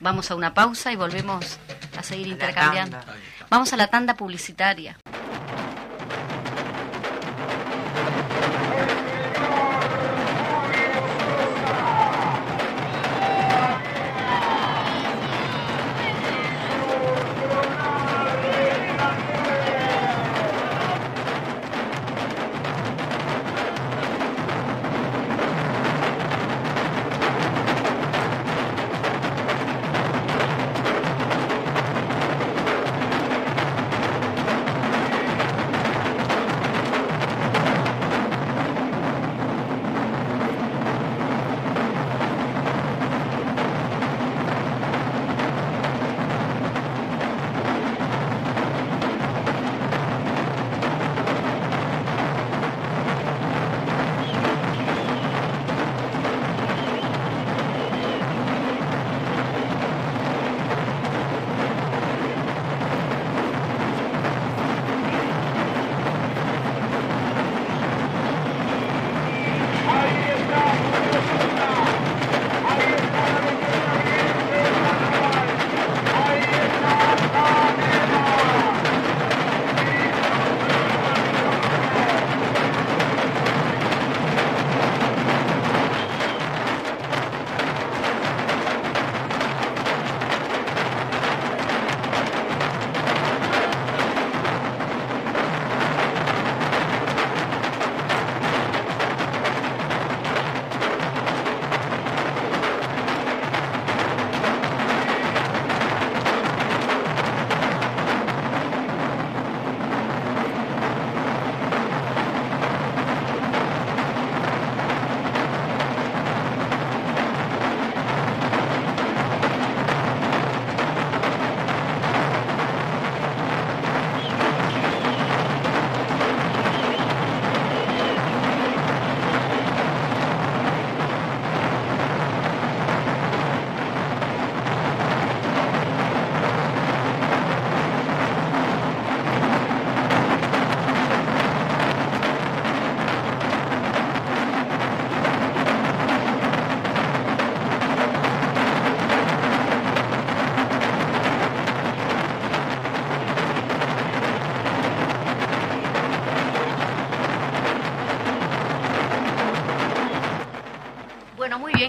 [0.00, 1.58] vamos a una pausa y volvemos
[1.96, 2.98] a seguir intercambiando.
[3.48, 4.98] Vamos a la tanda publicitaria.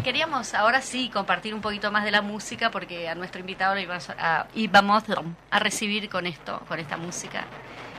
[0.03, 3.81] Queríamos ahora sí compartir un poquito más de la música porque a nuestro invitado lo
[3.81, 5.03] íbamos a, íbamos
[5.49, 7.45] a recibir con esto, con esta música.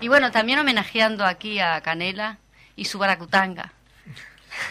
[0.01, 2.39] Y bueno, también homenajeando aquí a Canela
[2.77, 3.73] y su baracutanga.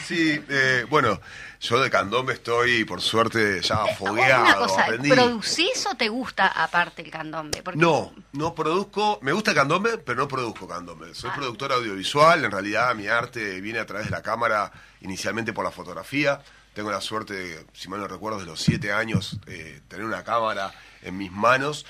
[0.05, 1.19] Sí, eh, bueno,
[1.59, 4.43] yo de candombe estoy, por suerte, ya fogueado.
[4.43, 7.61] Una cosa, ¿producís o te gusta aparte el candombe?
[7.75, 11.13] No, no produzco, me gusta el candombe, pero no produzco candombe.
[11.13, 11.35] Soy ah.
[11.35, 15.71] productor audiovisual, en realidad mi arte viene a través de la cámara, inicialmente por la
[15.71, 16.39] fotografía.
[16.73, 20.73] Tengo la suerte, si mal no recuerdo, de los siete años, eh, tener una cámara
[21.03, 21.85] en mis manos.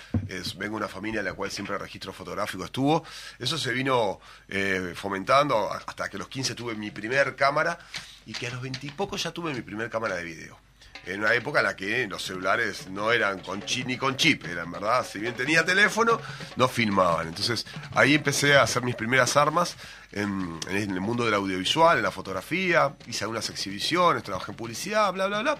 [0.58, 3.04] Vengo de una familia en la cual siempre el registro fotográfico estuvo.
[3.40, 4.20] Eso se vino
[4.50, 7.80] eh, fomentando hasta que a los 15 tuve mi primer cámara
[8.26, 10.60] y que a los 20 y poco ya tuve mi primer cámara de video
[11.06, 14.46] en una época en la que los celulares no eran con chip ni con chip,
[14.46, 16.20] eran verdad, si bien tenía teléfono,
[16.56, 17.28] no filmaban.
[17.28, 19.76] Entonces ahí empecé a hacer mis primeras armas
[20.14, 25.28] en, el mundo del audiovisual, en la fotografía, hice algunas exhibiciones, trabajé en publicidad, bla,
[25.28, 25.58] bla, bla.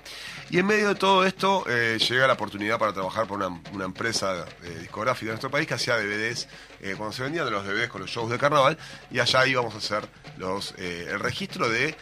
[0.50, 3.86] Y en medio de todo esto eh, llegué a la oportunidad para trabajar por una,
[3.86, 6.48] empresa eh, discográfica de nuestro país que hacía DVDs,
[6.82, 8.78] eh, cuando se vendían los DVDs con los shows de carnaval,
[9.10, 11.96] y allá íbamos a hacer los, el registro de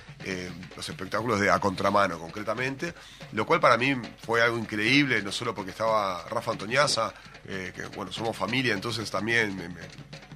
[0.75, 2.93] los espectáculos de a contramano, concretamente,
[3.31, 8.11] lo cual para mí fue algo increíble, no solo porque estaba Rafa Antoñaza, que bueno,
[8.11, 9.75] somos familia, entonces también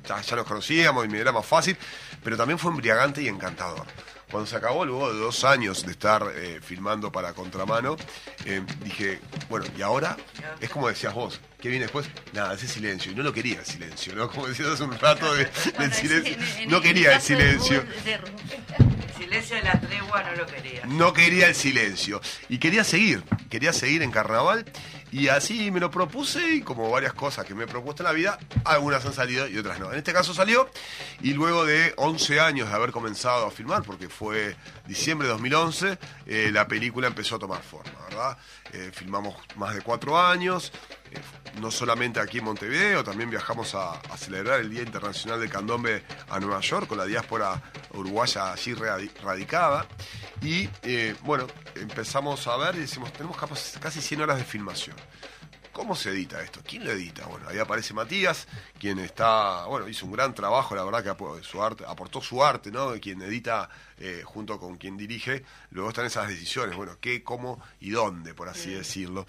[0.05, 1.77] ya, nos conocíamos y me era más fácil,
[2.23, 3.85] pero también fue embriagante y encantador.
[4.31, 7.95] Cuando se acabó, luego de dos años de estar eh, filmando para Contramano,
[8.45, 10.17] eh, dije, bueno, ¿y ahora?
[10.59, 12.07] Es como decías vos, ¿qué viene después?
[12.33, 13.11] Nada, ese silencio.
[13.11, 14.29] Y no lo quería el silencio, ¿no?
[14.29, 16.35] Como decías hace un rato del silencio.
[16.67, 17.85] No quería el silencio.
[18.05, 20.85] El silencio de la tregua no lo quería.
[20.85, 22.19] No quería el silencio.
[22.49, 24.65] Y quería seguir, quería seguir en carnaval.
[25.15, 28.11] Y así me lo propuse y como varias cosas que me he propuesto en la
[28.11, 29.89] vida, algunas han salido y otras no.
[29.93, 30.69] En este caso salió
[31.21, 35.97] y luego de 11 años de haber comenzado a filmar, porque fue diciembre de 2011,
[36.25, 37.93] eh, la película empezó a tomar forma,
[38.71, 40.71] Eh, filmamos más de cuatro años,
[41.11, 41.19] eh,
[41.59, 46.39] no solamente aquí en Montevideo, también viajamos a, celebrar el Día Internacional del Candombe a
[46.39, 47.61] Nueva York con la diáspora
[47.93, 49.85] uruguaya allí radicada.
[50.41, 50.67] Y
[51.21, 53.37] bueno, empezamos a ver y decimos, tenemos
[53.79, 54.95] casi 100 horas de filmación.
[55.75, 56.61] ¿Cómo se edita esto?
[56.65, 57.25] ¿Quién lo edita?
[57.25, 58.47] Bueno, ahí aparece Matías,
[58.79, 62.71] quien está, bueno, hizo un gran trabajo, la verdad que su arte, aportó su arte,
[62.71, 62.93] ¿no?
[63.01, 67.89] Quien edita eh, junto con quien dirige, luego están esas decisiones, bueno, qué, cómo y
[67.89, 69.25] dónde, por así decirlo.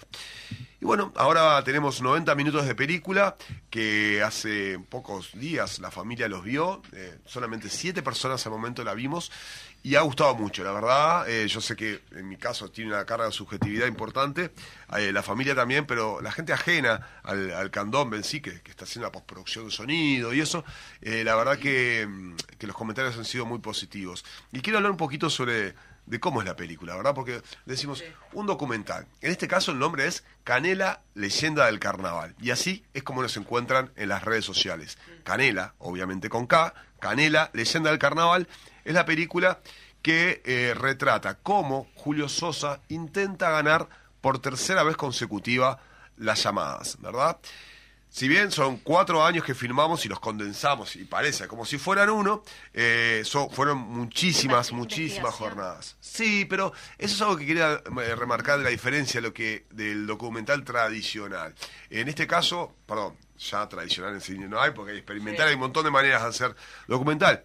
[0.79, 3.35] Y bueno, ahora tenemos 90 minutos de película
[3.69, 8.93] que hace pocos días la familia los vio, eh, solamente siete personas al momento la
[8.93, 9.33] vimos
[9.83, 11.29] y ha gustado mucho, la verdad.
[11.29, 14.51] Eh, yo sé que en mi caso tiene una carga de subjetividad importante,
[14.97, 18.85] eh, la familia también, pero la gente ajena al, al candombe en sí, que, está
[18.85, 20.65] haciendo la postproducción de sonido y eso,
[21.01, 22.07] eh, la verdad que,
[22.57, 24.25] que, los comentarios han sido muy positivos.
[24.51, 25.73] Y quiero hablar un poquito sobre
[26.07, 27.13] de cómo es la película, ¿verdad?
[27.13, 29.05] Porque decimos un documental.
[29.21, 32.33] En este caso el nombre es Canela, leyenda del carnaval.
[32.41, 34.97] Y así es como nos encuentran en las redes sociales.
[35.23, 38.47] Canela, obviamente con K, Canela, leyenda del carnaval
[38.87, 39.59] es la película
[40.01, 43.89] que eh, retrata cómo Julio Sosa intenta ganar
[44.21, 45.79] por tercera vez consecutiva
[46.15, 47.37] las llamadas, ¿verdad?
[48.09, 52.09] Si bien son cuatro años que filmamos y los condensamos y parece como si fueran
[52.09, 55.97] uno, eh, fueron muchísimas, muchísimas jornadas.
[55.99, 59.65] Sí, pero eso es algo que quería eh, remarcar de la diferencia de lo que,
[59.71, 61.53] del documental tradicional.
[61.89, 65.59] En este caso, perdón, ya tradicional en cine no hay, porque hay experimental, hay un
[65.59, 66.55] montón de maneras de hacer
[66.87, 67.43] documental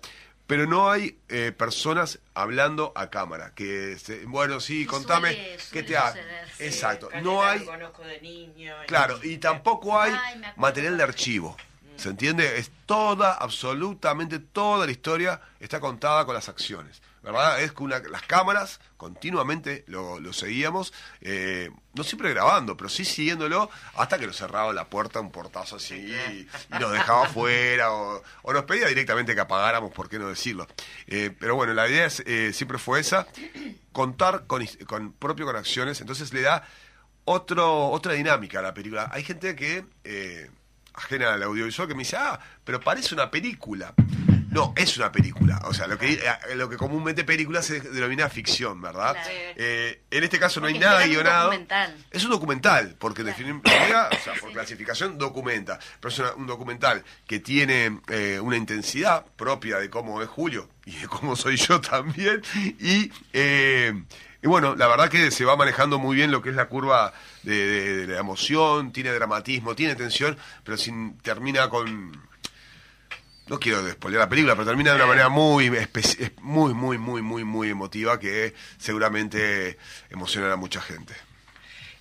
[0.53, 3.55] pero no hay eh, personas hablando a cámara.
[3.55, 3.96] Que,
[4.26, 6.20] bueno, sí, contame, ¿qué te hace?
[6.59, 7.66] Exacto, no hay...
[8.86, 10.12] claro, y tampoco hay
[10.57, 11.57] material de archivo.
[11.96, 12.59] ¿Se entiende?
[12.59, 17.00] Es toda, absolutamente toda la historia está contada con las acciones.
[17.22, 17.60] ¿Verdad?
[17.62, 24.18] Es que las cámaras continuamente lo, seguíamos, eh, no siempre grabando, pero sí siguiéndolo hasta
[24.18, 26.48] que nos cerraba la puerta un portazo así y,
[26.78, 30.66] nos dejaba fuera o, nos pedía directamente que apagáramos, ¿por qué no decirlo?
[31.06, 33.26] Eh, pero bueno, la idea eh, siempre fue esa,
[33.92, 36.66] contar con, con, propio con acciones, entonces le da
[37.24, 39.10] otro, otra dinámica a la película.
[39.12, 39.84] Hay gente que,
[40.94, 43.94] ajena al audiovisual, que me dice, ah, pero parece una película.
[44.53, 45.62] No, es una película.
[45.64, 49.16] O sea, lo que, eh, lo que comúnmente película se denomina ficción, ¿verdad?
[49.57, 51.53] Eh, en este caso no hay nada guionado.
[52.11, 55.78] Es un documental, porque definitivamente, o sea, por clasificación documenta.
[55.98, 60.96] Pero es un documental que tiene eh, una intensidad propia de cómo es Julio y
[60.96, 62.42] de cómo soy yo también.
[62.78, 63.11] Y,
[64.42, 67.14] y bueno, la verdad que se va manejando muy bien lo que es la curva
[67.42, 72.12] de, la emoción, tiene dramatismo, tiene tensión, pero sin, termina con
[73.49, 75.70] no quiero despolear la película, pero termina de una manera muy,
[76.40, 79.78] muy, muy, muy, muy, muy emotiva que seguramente
[80.11, 81.14] emocionará a mucha gente.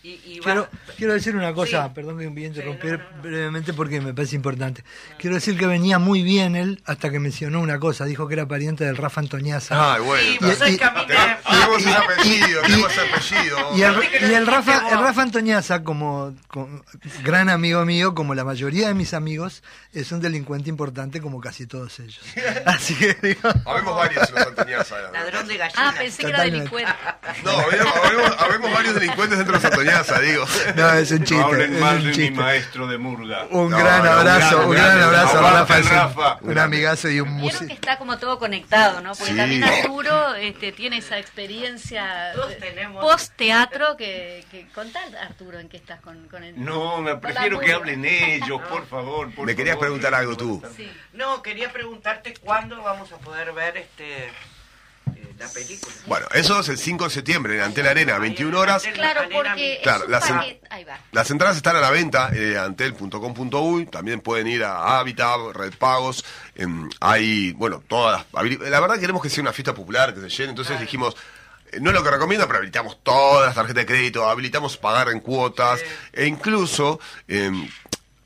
[0.01, 4.35] Quiero, quiero decir una cosa, perdón que me voy a interrumpir brevemente porque me parece
[4.35, 4.83] importante.
[5.17, 8.47] Quiero decir que venía muy bien él hasta que mencionó una cosa, dijo que era
[8.47, 9.75] pariente del Rafa Antoñaza.
[9.77, 10.23] Ah, bueno.
[10.41, 12.61] y, apellido,
[13.75, 16.33] Y el, Rafa, el Rafa Antoñaza, como,
[17.23, 21.67] gran amigo mío, como la mayoría de mis amigos, es un delincuente importante como casi
[21.67, 22.21] todos ellos.
[22.65, 23.49] Así que digo...
[23.65, 24.95] Habemos varios los Antoñaza.
[25.11, 25.73] Ladrón de gallinas.
[25.77, 26.91] Ah, pensé que era delincuente.
[27.43, 27.51] No,
[28.39, 30.21] habemos, varios delincuentes dentro de los Antoñaza.
[30.75, 31.35] No, es un chiste.
[31.35, 33.47] No hablen mal de mi maestro de murga.
[33.49, 36.37] Un gran abrazo, un gran, abrazo a Rafa.
[36.41, 37.67] Un amigazo y un músico.
[37.67, 39.13] que está como todo conectado, ¿no?
[39.13, 42.33] Porque también Arturo este, tiene esa experiencia
[42.99, 46.63] post-teatro que, que contá, Arturo, en qué estás con, con el...
[46.63, 49.29] No, me prefiero que hablen ellos, por favor.
[49.43, 50.61] me querías preguntar algo tú.
[51.13, 54.29] No, quería preguntarte cuándo vamos a poder ver este
[55.41, 55.93] la película.
[56.05, 58.83] Bueno, eso es el 5 de septiembre en Antel Arena, 21 horas.
[58.93, 60.31] Claro, porque claro, las,
[61.11, 66.23] las, entradas están a la venta eh, antel.com.uy, también pueden ir a Habitat, Red Pagos,
[66.99, 70.79] hay, bueno, todas La verdad queremos que sea una fiesta popular, que se llene, entonces
[70.79, 71.15] dijimos...
[71.71, 75.07] Eh, no es lo que recomiendo, pero habilitamos todas las tarjetas de crédito, habilitamos pagar
[75.07, 75.79] en cuotas,
[76.11, 77.65] e incluso em,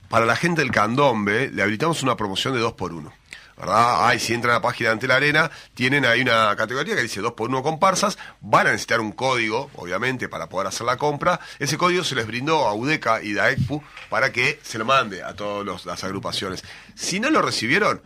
[0.09, 3.13] para la gente del candombe le habilitamos una promoción de 2 por 1
[3.57, 4.07] ¿verdad?
[4.07, 7.21] Ay, si entran a la página ante la arena, tienen ahí una categoría que dice
[7.21, 11.39] 2 por 1 comparsas, van a necesitar un código, obviamente, para poder hacer la compra.
[11.59, 15.23] Ese código se les brindó a UDECA y a ECPU para que se lo mande
[15.23, 16.63] a todas las agrupaciones.
[16.95, 18.01] Si no lo recibieron,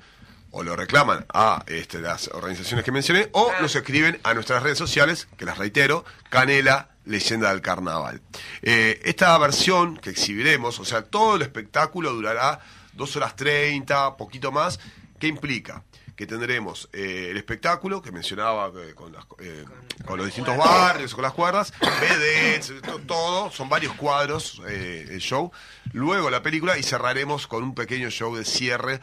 [0.52, 4.78] o lo reclaman a este, las organizaciones que mencioné, o los escriben a nuestras redes
[4.78, 8.22] sociales, que las reitero, Canela Leyenda del Carnaval.
[8.62, 12.62] Eh, esta versión que exhibiremos, o sea, todo el espectáculo durará
[12.94, 14.80] 2 horas 30, poquito más,
[15.20, 15.84] ¿Qué implica?
[16.16, 19.66] Que tendremos eh, el espectáculo que mencionaba eh, con, eh,
[20.06, 22.74] con, los distintos barrios, con las cuerdas, BDs,
[23.06, 25.52] todo, son varios cuadros el show.
[25.92, 29.00] Luego la película y cerraremos con un pequeño show de cierre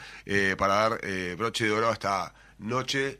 [0.57, 1.01] para dar
[1.37, 3.19] broche de oro a esta noche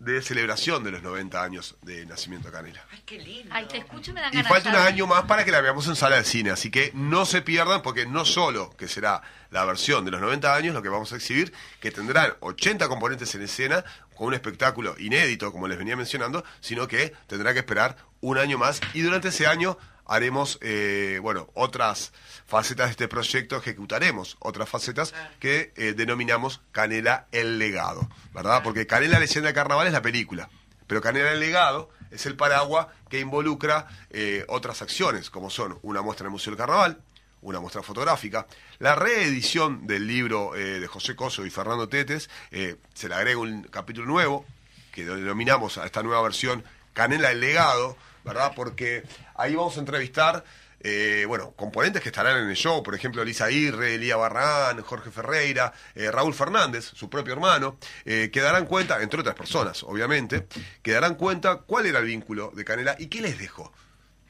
[0.00, 2.84] de celebración de los 90 años de nacimiento de Canela.
[2.90, 3.54] Ay, qué lindo.
[3.54, 5.94] Ay, te escucho, me dan Y falta un año más para que la veamos en
[5.94, 9.20] sala de cine, así que no se pierdan porque no solo que será
[9.50, 13.34] la versión de los 90 años lo que vamos a exhibir, que tendrán 80 componentes
[13.34, 13.84] en escena
[14.16, 18.56] con un espectáculo inédito, como les venía mencionando, sino que tendrá que esperar un año
[18.56, 19.76] más y durante ese año
[20.10, 22.12] haremos, eh, bueno, otras
[22.44, 28.64] facetas de este proyecto, ejecutaremos otras facetas que eh, denominamos Canela el legado, ¿verdad?
[28.64, 30.50] Porque Canela Leyenda de Carnaval es la película,
[30.88, 36.02] pero Canela el legado es el paraguas que involucra eh, otras acciones, como son una
[36.02, 37.00] muestra en el Museo del Carnaval,
[37.40, 38.48] una muestra fotográfica,
[38.80, 44.06] la reedición del libro de José Coso y Fernando Tetes, se le agrega un capítulo
[44.06, 44.44] nuevo,
[44.92, 48.52] que denominamos a esta nueva versión Canela el legado, ¿verdad?
[48.54, 49.02] Porque
[49.34, 50.44] ahí vamos a entrevistar,
[50.80, 55.10] eh, bueno, componentes que estarán en el show, por ejemplo, Lisa Irre, Elía Barrán, Jorge
[55.10, 60.46] Ferreira, eh, Raúl Fernández, su propio hermano, eh, que darán cuenta, entre otras personas, obviamente,
[60.82, 63.72] que darán cuenta cuál era el vínculo de Canela y qué les dejó.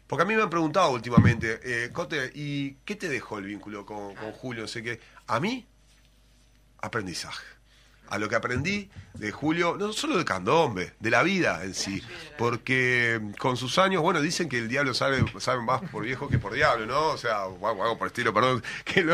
[0.06, 4.16] Porque a mí me han preguntado últimamente, Cote, ¿y qué te dejó el vínculo con,
[4.16, 4.66] con Julio?
[4.66, 5.68] Sé que a mí,
[6.80, 7.59] aprendizaje
[8.10, 12.02] a lo que aprendí de Julio, no solo de candombe, de la vida en sí,
[12.36, 16.38] porque con sus años, bueno, dicen que el diablo sabe, sabe más por viejo que
[16.38, 17.08] por diablo, ¿no?
[17.08, 19.04] O sea, algo por estilo, perdón, que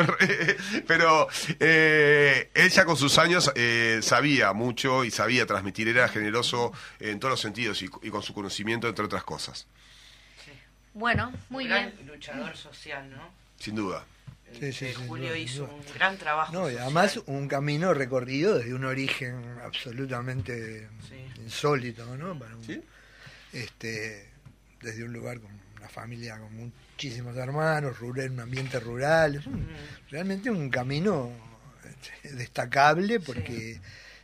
[0.87, 1.29] pero
[1.61, 7.33] eh, ella con sus años eh, sabía mucho y sabía transmitir, era generoso en todos
[7.33, 9.67] los sentidos y, con su conocimiento, entre otras cosas.
[10.95, 11.95] Bueno, muy bien.
[12.07, 13.29] Luchador social, ¿no?
[13.59, 14.05] Sin duda.
[14.59, 16.53] Sí, sí, Julio hizo un gran trabajo.
[16.53, 20.89] No, y además un camino recorrido desde un origen absolutamente
[21.45, 22.39] insólito, ¿no?
[23.53, 24.31] Este,
[24.81, 29.43] desde un lugar con una familia con muchísimos hermanos, rural, un ambiente rural,
[30.11, 31.31] realmente un camino
[31.85, 33.81] este, destacable porque,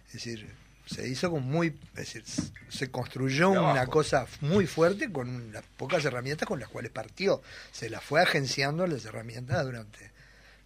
[0.06, 0.48] es decir,
[0.86, 2.24] se hizo con muy, es decir,
[2.68, 7.42] se construyó una cosa muy fuerte con las pocas herramientas con las cuales partió.
[7.70, 10.11] Se las fue agenciando las herramientas durante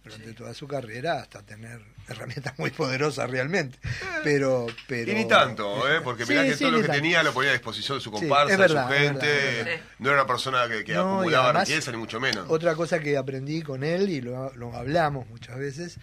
[0.07, 3.77] durante toda su carrera hasta tener herramientas muy poderosas realmente.
[4.23, 6.01] Pero, pero y ni tanto, ¿eh?
[6.03, 8.69] porque mirá que todo lo que tenía lo ponía a disposición de su comparsa, de
[8.69, 9.81] su gente.
[9.99, 12.45] No era una persona que, acumulaba riqueza, ni mucho menos.
[12.49, 15.97] Otra cosa que aprendí con él, y lo, hablamos muchas veces,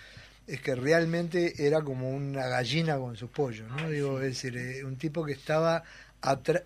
[0.46, 3.88] es que realmente era como una gallina con sus pollos, ¿no?
[3.88, 5.84] Digo, es decir, eh, un tipo que estaba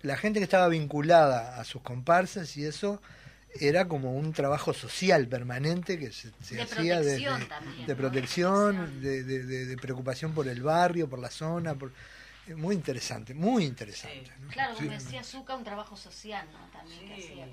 [0.03, 3.01] la gente que estaba vinculada a sus comparsas y eso
[3.59, 6.31] era como un trabajo social permanente que se,
[6.61, 7.27] hacía de,
[7.87, 11.91] de, protección, de, de, preocupación por el barrio, por la zona, por,
[12.49, 14.31] eh, muy interesante, muy interesante.
[14.51, 16.59] Claro, como decía Zucca, un trabajo social, ¿no?
[16.71, 17.47] También que hacía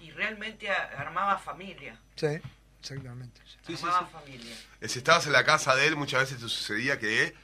[0.00, 1.98] Y realmente armaba familia.
[2.16, 2.40] Sí,
[2.80, 3.40] exactamente.
[3.66, 4.54] armaba familia.
[4.80, 7.34] Eh, si estabas en la casa de él, muchas veces te sucedía que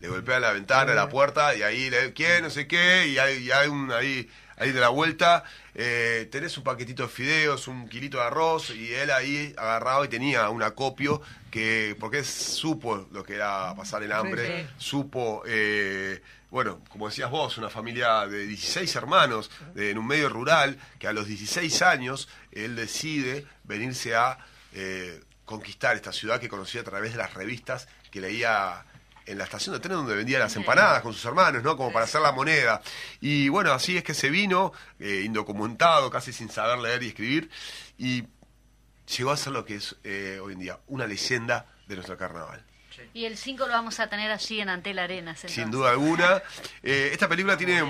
[0.00, 2.42] le golpea la ventana, la puerta, y ahí le ¿quién?
[2.42, 4.28] No sé qué, y hay, hay un ahí,
[4.58, 5.44] ahí de la vuelta,
[5.74, 10.08] eh, tenés un paquetito de fideos, un kilito de arroz, y él ahí agarrado y
[10.08, 16.80] tenía un acopio que, porque supo lo que era pasar el hambre, supo, eh, bueno,
[16.88, 21.12] como decías vos, una familia de 16 hermanos, de, en un medio rural, que a
[21.12, 24.38] los 16 años él decide venirse a
[24.72, 28.84] eh, conquistar esta ciudad que conocía a través de las revistas que leía
[29.28, 31.76] en la estación de tren donde vendía las empanadas con sus hermanos, ¿no?
[31.76, 32.80] Como para hacer la moneda.
[33.20, 37.50] Y bueno, así es que se vino, eh, indocumentado, casi sin saber leer y escribir,
[37.98, 38.24] y
[39.16, 42.64] llegó a ser lo que es eh, hoy en día, una leyenda de nuestro carnaval.
[43.14, 45.40] Y el 5 lo vamos a tener allí en Antel Arenas.
[45.46, 46.42] Sin duda alguna.
[46.82, 47.82] Eh, esta película tiene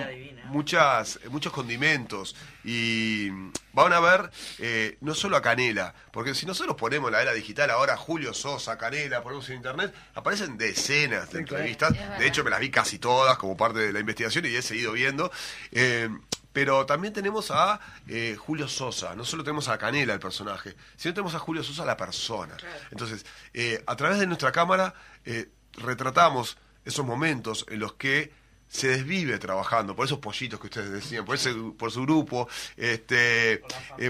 [0.45, 2.35] muchas, muchos condimentos
[2.65, 3.29] y
[3.73, 7.71] van a ver eh, no solo a Canela, porque si nosotros ponemos la era digital
[7.71, 11.93] ahora, Julio Sosa, Canela, ponemos en internet, aparecen decenas de entrevistas.
[12.19, 14.93] De hecho, me las vi casi todas como parte de la investigación y he seguido
[14.93, 15.31] viendo.
[15.73, 16.09] Eh,
[16.53, 21.15] pero también tenemos a eh, Julio Sosa, no solo tenemos a Canela, el personaje, sino
[21.15, 22.57] tenemos a Julio Sosa, la persona.
[22.91, 23.25] Entonces,
[23.55, 24.95] eh, a través de nuestra cámara
[25.25, 28.33] eh, retratamos esos momentos en los que
[28.69, 33.63] se desvive trabajando, por esos pollitos que ustedes decían, por, ese, por su grupo, este,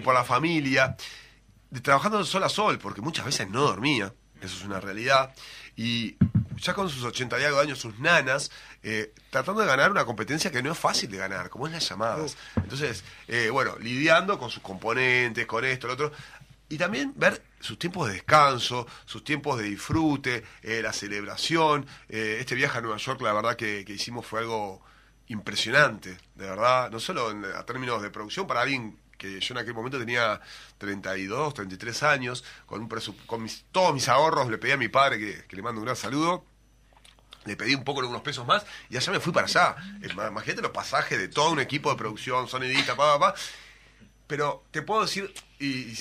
[0.03, 0.97] por la familia,
[1.83, 5.33] trabajando de sol a sol, porque muchas veces no dormía, eso es una realidad,
[5.77, 6.17] y
[6.61, 8.51] ya con sus 80 y algo de años, sus nanas,
[8.83, 11.89] eh, tratando de ganar una competencia que no es fácil de ganar, como es las
[11.89, 12.37] llamadas.
[12.57, 16.13] Entonces, eh, bueno, lidiando con sus componentes, con esto, lo otro.
[16.69, 21.87] Y también ver sus tiempos de descanso, sus tiempos de disfrute, eh, la celebración.
[22.09, 24.83] este viaje a Nueva York, la verdad que, hicimos fue algo
[25.29, 29.59] impresionante, de verdad, no solo en, a términos de producción, para alguien que yo en
[29.59, 30.41] aquel momento tenía
[30.79, 32.89] 32, 33 años, con, un
[33.27, 35.97] con todos mis ahorros, le pedí a mi padre que, que le mando un gran
[35.97, 36.45] saludo,
[37.45, 39.77] le pedí un poco unos pesos más y allá me fui para allá.
[40.03, 43.41] Imagínate los pasajes de todo un equipo de producción, sonidista, pa, pa, pa.
[44.29, 45.95] Pero te puedo decir, y,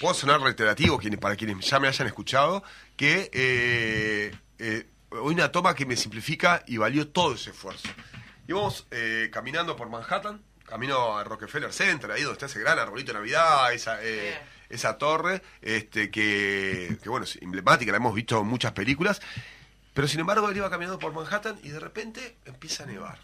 [0.00, 2.62] puedo sonar reiterativo para quienes ya me hayan escuchado,
[2.96, 7.88] que eh, eh, hoy una toma que me simplifica y valió todo ese esfuerzo.
[8.46, 13.12] Íbamos eh, caminando por Manhattan, camino a Rockefeller Center, ahí donde está ese gran arbolito
[13.12, 13.98] de Navidad, esa,
[14.68, 19.20] esa torre, este, que, que bueno, es emblemática, la hemos visto en muchas películas.
[19.94, 23.18] Pero sin embargo, él iba caminando por Manhattan y de repente empieza a nevar.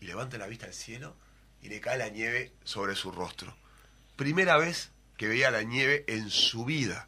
[0.00, 1.16] Y levanta la vista al cielo
[1.62, 3.54] y le cae la nieve sobre su rostro.
[4.16, 7.06] Primera vez que veía la nieve en su vida,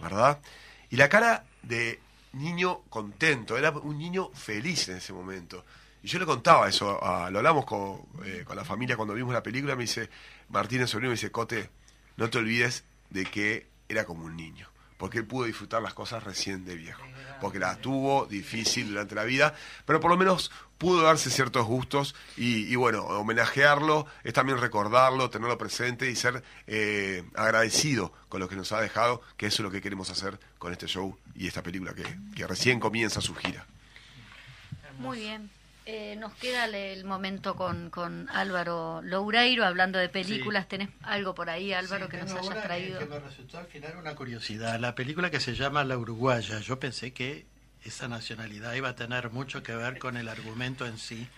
[0.00, 0.40] ¿verdad?
[0.90, 2.00] Y la cara de
[2.32, 5.64] niño contento, era un niño feliz en ese momento.
[6.02, 6.98] Y yo le contaba eso,
[7.30, 10.10] lo hablamos con, eh, con, la familia cuando vimos la película, me dice,
[10.48, 11.70] Martínez sobrino me dice, Cote,
[12.16, 16.22] no te olvides de que era como un niño porque él pudo disfrutar las cosas
[16.22, 17.02] recién de viejo,
[17.40, 19.54] porque la tuvo difícil durante la vida,
[19.86, 25.56] pero por lo menos pudo darse ciertos gustos y, bueno, homenajearlo es también recordarlo, tenerlo
[25.58, 29.70] presente y ser eh, agradecido con lo que nos ha dejado, que eso es lo
[29.70, 33.66] que queremos hacer con este show y esta película que, que recién comienza su gira.
[34.98, 35.50] Muy bien.
[35.86, 40.66] Eh, nos queda el momento con, con Álvaro Loureiro hablando de películas.
[40.66, 42.98] ¿Tenés algo por ahí, Álvaro, que nos hayas traído?
[42.98, 44.80] Que, me resultó al final una curiosidad.
[44.80, 46.60] La película que se llama La Uruguaya.
[46.60, 47.44] Yo pensé que
[47.84, 51.28] esa nacionalidad iba a tener mucho que ver con el argumento en sí,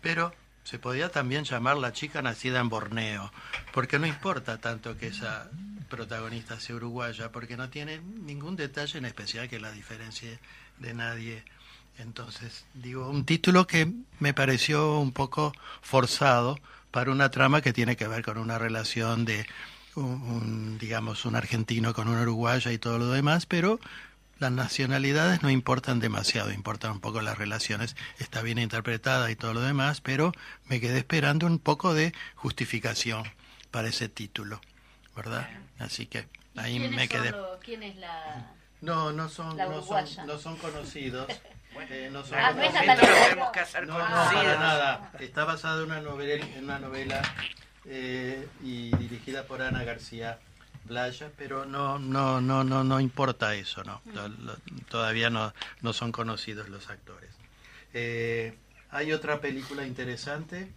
[0.00, 0.32] pero
[0.62, 3.32] se podía también llamar La chica nacida en Borneo,
[3.72, 5.50] porque no importa tanto que esa
[5.88, 10.38] protagonista sea uruguaya, porque no tiene ningún detalle en especial que la diferencie
[10.78, 11.42] de nadie
[11.98, 16.58] entonces, digo, un título que me pareció un poco forzado
[16.90, 19.46] para una trama que tiene que ver con una relación de,
[19.96, 23.80] un, digamos, un argentino con una uruguaya y todo lo demás, pero
[24.38, 29.54] las nacionalidades no importan demasiado, importan un poco las relaciones, está bien interpretada y todo
[29.54, 30.32] lo demás, pero
[30.66, 33.24] me quedé esperando un poco de justificación
[33.72, 34.60] para ese título,
[35.16, 35.48] ¿verdad?
[35.78, 37.34] Así que ahí me quedé.
[37.62, 38.52] ¿Quién es la.?
[38.80, 41.26] No, no son, no son, no son conocidos.
[41.90, 45.12] Eh, no, tenemos que hacer no, nada.
[45.20, 47.22] Está basada en una novela, en una novela
[47.84, 50.38] eh, y dirigida por Ana García
[50.84, 54.02] Blaya, pero no, no, no, no, no importa eso, no.
[54.88, 57.30] Todavía no, no son conocidos los actores.
[57.94, 58.56] Eh,
[58.90, 60.70] hay otra película interesante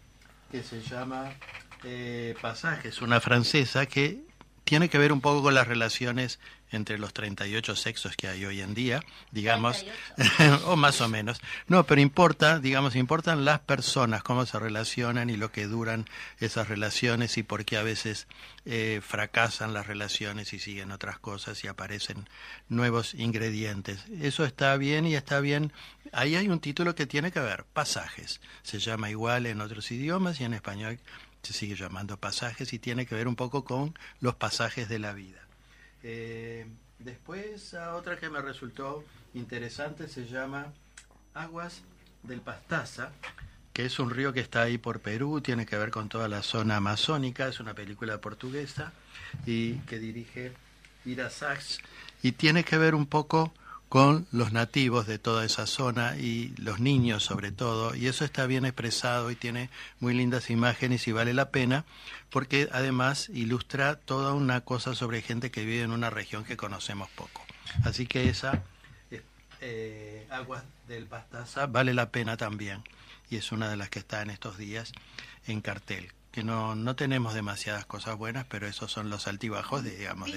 [0.52, 1.34] que se llama
[1.84, 4.20] eh, Pasajes, una francesa que
[4.64, 6.40] tiene que ver un poco con las relaciones
[6.72, 9.86] entre los 38 sexos que hay hoy en día, digamos,
[10.66, 11.42] o más o menos.
[11.68, 16.08] No, pero importa, digamos, importan las personas, cómo se relacionan y lo que duran
[16.40, 18.28] esas relaciones y por qué a veces
[18.66, 22.30] eh, fracasan las relaciones y siguen otras cosas y aparecen
[22.70, 24.06] nuevos ingredientes.
[24.22, 25.74] Eso está bien y está bien.
[26.12, 28.42] Ahí hay un título que tiene que ver, pasajes.
[28.64, 31.00] Se llama igual en otros idiomas y en español
[31.42, 35.14] se sigue llamando pasajes y tiene que ver un poco con los pasajes de la
[35.14, 35.40] vida.
[36.04, 36.66] Eh,
[37.00, 40.74] después, otra que me resultó interesante se llama
[41.34, 41.82] Aguas
[42.24, 43.12] del Pastaza,
[43.74, 46.44] que es un río que está ahí por Perú, tiene que ver con toda la
[46.44, 48.92] zona amazónica, es una película portuguesa
[49.46, 50.54] y que dirige
[51.06, 51.80] Ira Sachs
[52.22, 53.54] y tiene que ver un poco
[53.92, 58.46] con los nativos de toda esa zona y los niños sobre todo, y eso está
[58.46, 59.70] bien expresado y tiene
[60.00, 61.84] muy lindas imágenes y vale la pena
[62.30, 67.10] porque además ilustra toda una cosa sobre gente que vive en una región que conocemos
[67.10, 67.46] poco.
[67.84, 68.64] Así que esa
[69.60, 72.86] eh, Aguas del Pastaza vale la pena también
[73.30, 74.94] y es una de las que está en estos días
[75.48, 79.98] en cartel que no, no tenemos demasiadas cosas buenas, pero esos son los altibajos, de,
[79.98, 80.30] digamos,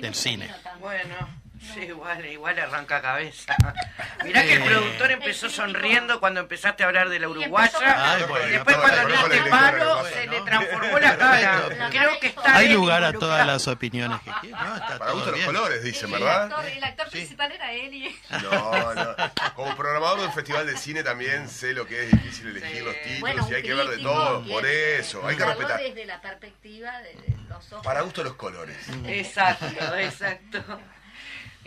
[0.00, 0.50] del cine.
[0.80, 1.14] Bueno,
[1.62, 3.54] sí, igual, igual arranca cabeza.
[4.24, 8.18] Mirá que el productor empezó sonriendo cuando empezaste a hablar de la uruguaya.
[8.48, 11.88] después cuando diste palo, se le transformó la cara.
[11.90, 14.68] Creo que está Hay lugar a todas las opiniones que quieran.
[14.68, 16.46] No, está Para gusto los colores, dicen, ¿verdad?
[16.46, 18.20] El actor, el actor principal era él y...
[18.42, 19.16] No, no.
[19.54, 22.94] Como programador de un festival de cine también sé lo que es difícil elegir los
[23.02, 24.44] títulos y hay que ver de todo.
[24.46, 25.80] Por eso, hay que respetar.
[25.80, 27.16] Desde la perspectiva de
[27.48, 27.84] los ojos.
[27.84, 28.76] Para gusto los colores.
[29.06, 30.80] Exacto, exacto.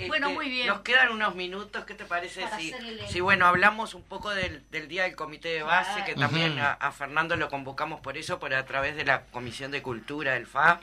[0.07, 0.67] Bueno, este, muy bien.
[0.67, 2.73] Nos quedan unos minutos, ¿qué te parece si,
[3.09, 6.91] si bueno, hablamos un poco del, del Día del Comité de Base, que también a,
[6.91, 10.81] Fernando lo convocamos por eso, por a través de la Comisión de Cultura del FA,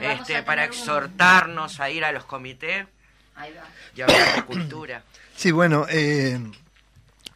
[0.00, 2.86] este, para exhortarnos a ir a los comités
[3.94, 5.02] y hablar de cultura.
[5.36, 6.40] Sí, bueno, eh,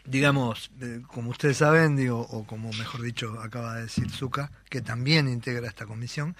[0.05, 4.81] digamos, eh, como ustedes saben, digo, o como mejor dicho acaba de decir Zuka, que
[4.81, 6.37] también integra esta comisión,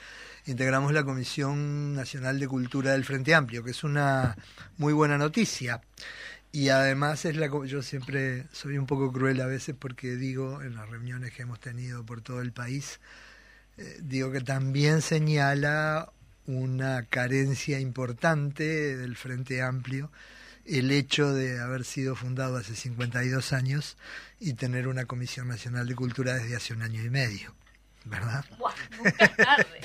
[0.47, 4.36] integramos la Comisión Nacional de Cultura del Frente Amplio, que es una
[4.78, 5.80] muy buena noticia.
[6.51, 10.74] Y además es la yo siempre soy un poco cruel a veces porque digo en
[10.74, 13.01] las reuniones que hemos tenido por todo el país,
[13.78, 16.12] eh, digo que también señala
[16.47, 20.11] una carencia importante del Frente Amplio
[20.64, 23.97] el hecho de haber sido fundado hace 52 años
[24.38, 27.55] y tener una Comisión Nacional de Cultura desde hace un año y medio.
[28.05, 28.44] ¿Verdad?
[29.00, 29.80] nunca es tarde.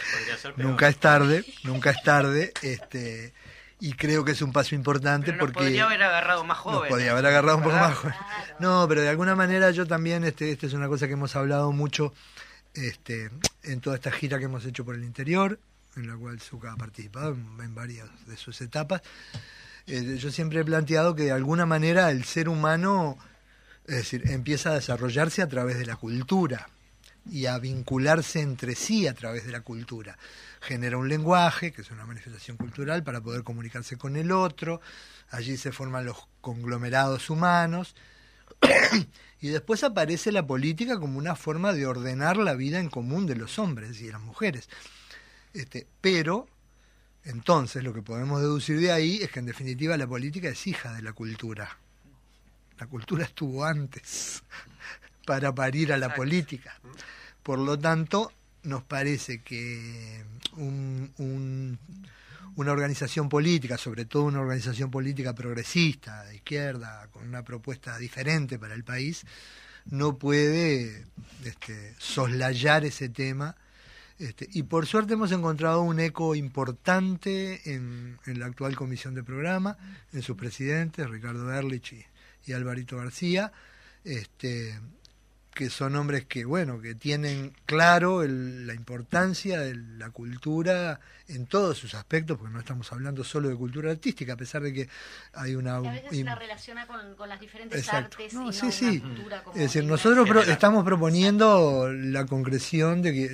[0.58, 2.54] nunca es tarde, nunca es tarde.
[2.62, 3.34] Este,
[3.80, 7.12] y creo que es un paso importante pero porque podría haber agarrado más joven podía
[7.12, 8.16] haber agarrado un poco más joven
[8.58, 11.72] no pero de alguna manera yo también este esta es una cosa que hemos hablado
[11.72, 12.12] mucho
[12.74, 13.30] este
[13.62, 15.60] en toda esta gira que hemos hecho por el interior
[15.96, 19.04] en la cual Zuka ha participado en varias de sus etapas
[19.88, 23.18] eh, yo siempre he planteado que de alguna manera el ser humano,
[23.86, 26.68] es decir, empieza a desarrollarse a través de la cultura
[27.30, 30.18] y a vincularse entre sí a través de la cultura.
[30.62, 34.82] Genera un lenguaje, que es una manifestación cultural, para poder comunicarse con el otro,
[35.30, 37.96] allí se forman los conglomerados humanos,
[39.42, 43.36] y después aparece la política como una forma de ordenar la vida en común de
[43.36, 44.70] los hombres y de las mujeres.
[45.54, 46.48] Este, pero
[47.28, 50.94] entonces, lo que podemos deducir de ahí es que en definitiva la política es hija
[50.94, 51.78] de la cultura.
[52.80, 54.44] La cultura estuvo antes
[55.26, 56.80] para parir a la política.
[57.48, 58.34] Por lo tanto,
[58.64, 60.22] nos parece que
[60.58, 61.78] una
[62.58, 68.74] organización política, sobre todo una organización política progresista, de izquierda, con una propuesta diferente para
[68.74, 69.24] el país,
[69.86, 71.06] no puede
[71.46, 73.56] este, soslayar ese tema.
[74.20, 79.78] Este, y por suerte hemos encontrado un eco importante en, la actual comisión de programa,
[80.12, 82.06] en sus presidentes, Ricardo Erlich
[82.46, 83.54] y, Alvarito García,
[84.04, 84.78] este,
[85.58, 91.80] que son hombres que, bueno, que tienen claro la importancia de la cultura en todos
[91.80, 94.90] sus aspectos, porque no estamos hablando solo de cultura artística, a pesar de que
[95.34, 95.78] hay una...
[95.78, 99.04] a veces se la relaciona con, las diferentes artes y sí, sí.
[99.56, 103.26] es decir, nosotros estamos proponiendo la concreción de que...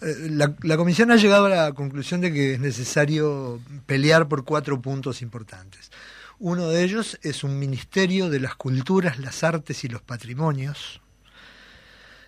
[0.00, 4.80] Eh, la, comisión ha llegado a la conclusión de que es necesario pelear por cuatro
[4.80, 5.90] puntos importantes.
[6.38, 11.02] Uno de ellos es un ministerio de las culturas, las artes y los patrimonios,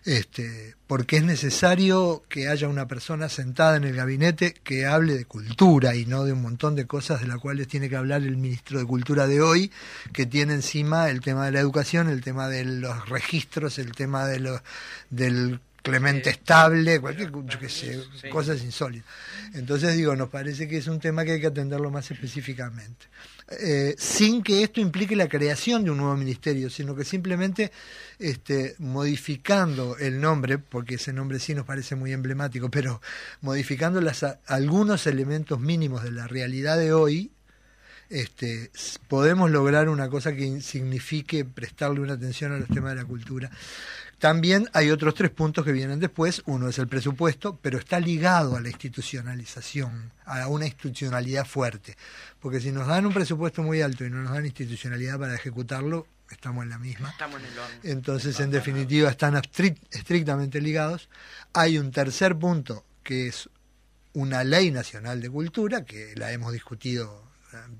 [0.04, 5.24] este, porque es necesario que haya una persona sentada en el gabinete que hable de
[5.24, 8.36] cultura y no de un montón de cosas de las cuales tiene que hablar el
[8.36, 9.70] ministro de Cultura de hoy,
[10.12, 14.26] que tiene encima el tema de la educación, el tema de los registros, el tema
[14.26, 14.60] de los,
[15.08, 19.08] del Clemente Estable, cualquier, yo qué sé, cosas insólitas.
[19.54, 23.06] Entonces digo, nos parece que es un tema que hay que atenderlo más específicamente.
[23.50, 27.72] Eh, sin que esto implique la creación de un nuevo ministerio, sino que simplemente
[28.18, 33.02] este, modificando el nombre, porque ese nombre sí nos parece muy emblemático, pero
[33.42, 37.32] modificando las, algunos elementos mínimos de la realidad de hoy,
[38.08, 38.70] este,
[39.08, 43.50] podemos lograr una cosa que signifique prestarle una atención a los temas de la cultura.
[44.24, 46.42] También hay otros tres puntos que vienen después.
[46.46, 51.94] Uno es el presupuesto, pero está ligado a la institucionalización, a una institucionalidad fuerte.
[52.40, 56.06] Porque si nos dan un presupuesto muy alto y no nos dan institucionalidad para ejecutarlo,
[56.30, 57.10] estamos en la misma.
[57.10, 59.38] Estamos en el Entonces, en definitiva, están
[59.90, 61.10] estrictamente ligados.
[61.52, 63.50] Hay un tercer punto que es
[64.14, 67.23] una ley nacional de cultura, que la hemos discutido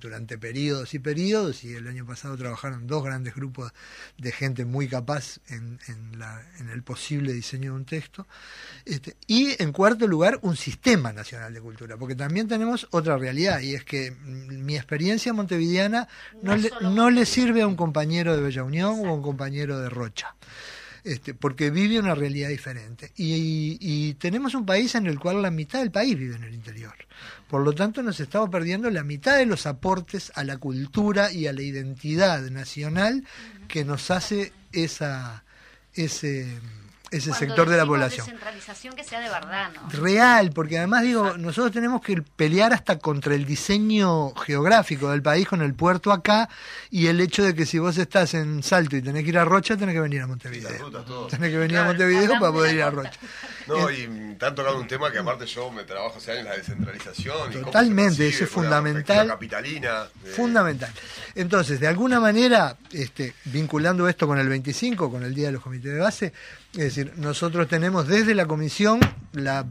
[0.01, 3.73] durante periodos y periodos y el año pasado trabajaron dos grandes grupos
[4.19, 8.27] de gente muy capaz en, en, la, en el posible diseño de un texto.
[8.85, 13.61] Este, y en cuarto lugar, un sistema nacional de cultura, porque también tenemos otra realidad
[13.61, 16.09] y es que mi experiencia montevideana
[16.43, 19.81] no, le, no le sirve a un compañero de Bella Unión o a un compañero
[19.81, 20.35] de Rocha.
[21.05, 23.13] Este, porque vive una realidad diferente.
[23.17, 26.95] Y, tenemos un país en el cual la mitad del país vive en el interior.
[27.49, 31.47] Por lo tanto, nos estamos perdiendo la mitad de los aportes a la cultura y
[31.47, 33.25] a la identidad nacional
[33.69, 35.45] que nos hace esa,
[35.93, 36.59] ese
[37.17, 38.27] ese sector de la población.
[38.27, 39.89] Descentralización que sea de verdad, ¿no?
[39.91, 45.47] Real, porque además digo, nosotros tenemos que pelear hasta contra el diseño geográfico del país
[45.47, 46.49] con el puerto acá
[46.91, 49.45] y el hecho de que si vos estás en Salto y tenés que ir a
[49.45, 51.29] Rocha, tenés que venir a Montevideo.
[51.29, 53.19] tenés que venir a Montevideo para poder ir a Rocha.
[53.67, 56.57] No, y te han tocado un tema que aparte yo me trabajo hace años, la
[56.57, 57.51] descentralización.
[57.53, 59.29] Totalmente, eso es fundamental.
[59.29, 60.07] Capitalina.
[60.35, 60.91] Fundamental.
[61.35, 65.63] Entonces, de alguna manera, este, vinculando esto con el 25, con el Día de los
[65.63, 66.33] Comités de Base,
[66.77, 68.99] es decir, nosotros tenemos desde la comisión
[69.33, 69.65] la,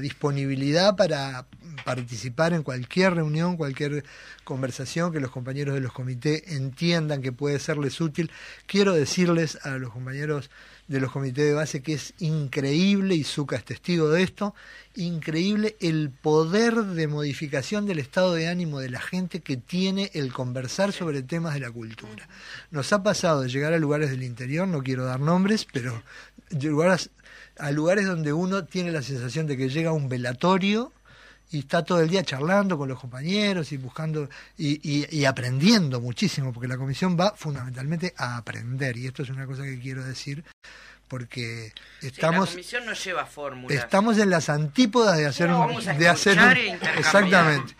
[0.00, 1.46] disponibilidad para
[1.84, 4.04] participar en cualquier reunión, cualquier
[4.44, 8.30] conversación que los compañeros de los comités entiendan que puede serles útil.
[8.66, 10.50] Quiero decirles a los compañeros
[10.90, 14.56] de los comités de base que es increíble, y Zucca es testigo de esto,
[14.96, 20.32] increíble el poder de modificación del estado de ánimo de la gente que tiene el
[20.32, 22.28] conversar sobre temas de la cultura.
[22.72, 26.02] Nos ha pasado de llegar a lugares del interior, no quiero dar nombres, pero
[27.58, 30.92] a lugares donde uno tiene la sensación de que llega a un velatorio
[31.50, 36.52] y está todo el día charlando con los compañeros y buscando y, y, aprendiendo muchísimo,
[36.52, 40.44] porque la comisión va fundamentalmente a aprender, y esto es una cosa que quiero decir,
[41.10, 42.56] porque estamos
[42.86, 43.28] no lleva
[43.68, 47.74] estamos en las antípodas de hacer un de hacer e exactamente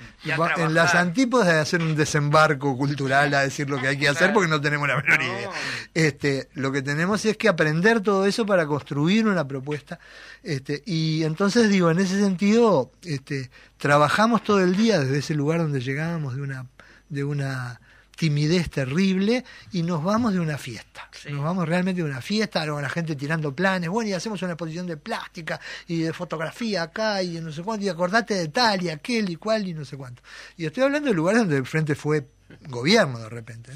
[0.57, 4.33] en las antípodas de hacer un desembarco cultural a decir lo que hay que hacer
[4.33, 5.51] porque no tenemos la menor idea.
[5.95, 10.01] Este lo que tenemos es que aprender todo eso para construir una propuesta
[10.43, 15.61] este y entonces digo en ese sentido este trabajamos todo el día desde ese lugar
[15.61, 16.67] donde llegábamos de una
[17.09, 17.81] de una
[18.21, 21.09] timidez terrible y nos vamos de una fiesta.
[21.31, 24.53] Nos vamos realmente de una fiesta, con la gente tirando planes, bueno, y hacemos una
[24.53, 28.83] exposición de plástica y de fotografía acá y no sé cuánto, y acordate de tal
[28.83, 30.23] y aquel y cual y no sé cuánto.
[30.59, 32.29] Y estoy hablando de lugares donde el frente fue
[32.69, 33.73] gobierno de repente.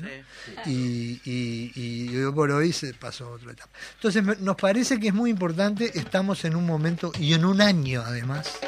[0.66, 3.70] Y, y, y, por hoy se pasó a otra etapa.
[3.95, 8.03] Entonces nos parece que es muy importante, estamos en un momento y en un año
[8.05, 8.59] además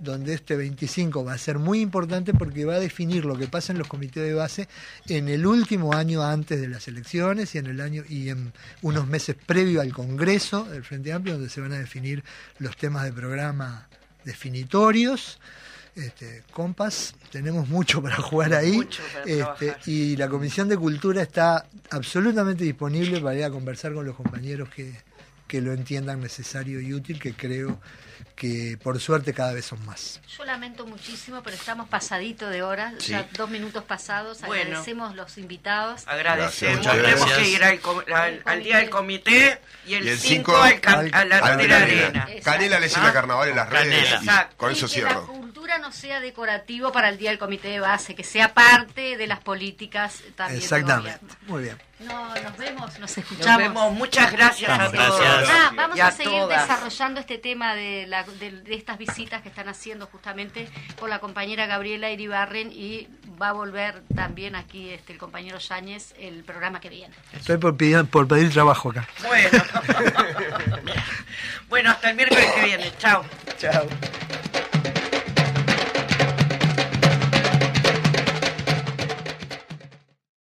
[0.00, 3.72] donde este 25 va a ser muy importante porque va a definir lo que pasa
[3.72, 4.68] en los comités de base
[5.06, 9.06] en el último año antes de las elecciones y en el año y en unos
[9.06, 12.24] meses previo al Congreso del Frente Amplio donde se van a definir
[12.58, 13.88] los temas de programa
[14.24, 15.38] definitorios.
[15.96, 18.80] Este, compas, tenemos mucho para jugar ahí
[19.26, 24.14] este, y la Comisión de Cultura está absolutamente disponible para ir a conversar con los
[24.14, 24.94] compañeros que,
[25.46, 27.80] que lo entiendan necesario y útil, que creo
[28.34, 30.20] que por suerte cada vez son más.
[30.36, 34.42] Yo lamento muchísimo, pero estamos pasadito de horas, ya dos minutos pasados.
[34.42, 36.06] Agradecemos los invitados.
[36.06, 36.86] Agradecemos.
[36.86, 42.28] Tenemos que ir al, día del comité y el 5 al, a la, arena.
[42.42, 44.14] Canela le sirve carnaval en las redes.
[44.56, 45.26] con eso cierro.
[45.26, 48.54] Que la cultura no sea decorativo para el día del comité de base, que sea
[48.54, 50.62] parte de las políticas también.
[50.62, 51.20] Exactamente.
[51.46, 51.78] Muy bien.
[52.00, 53.46] No, nos vemos, nos escuchamos.
[53.46, 53.92] Nos vemos.
[53.92, 55.20] Muchas gracias a todos.
[55.22, 60.06] Ah, vamos a, seguir desarrollando este tema de, la, de, estas visitas que están haciendo
[60.06, 63.08] justamente con la compañera Gabriela Iribarren y
[63.40, 67.14] va a volver también aquí este el compañero Yáñez el programa que viene.
[67.32, 69.08] Estoy por pedir, por pedir trabajo acá.
[69.26, 69.48] Bueno.
[71.68, 72.92] bueno, hasta el miércoles que viene.
[72.98, 73.24] Chao.
[73.56, 73.88] Chao.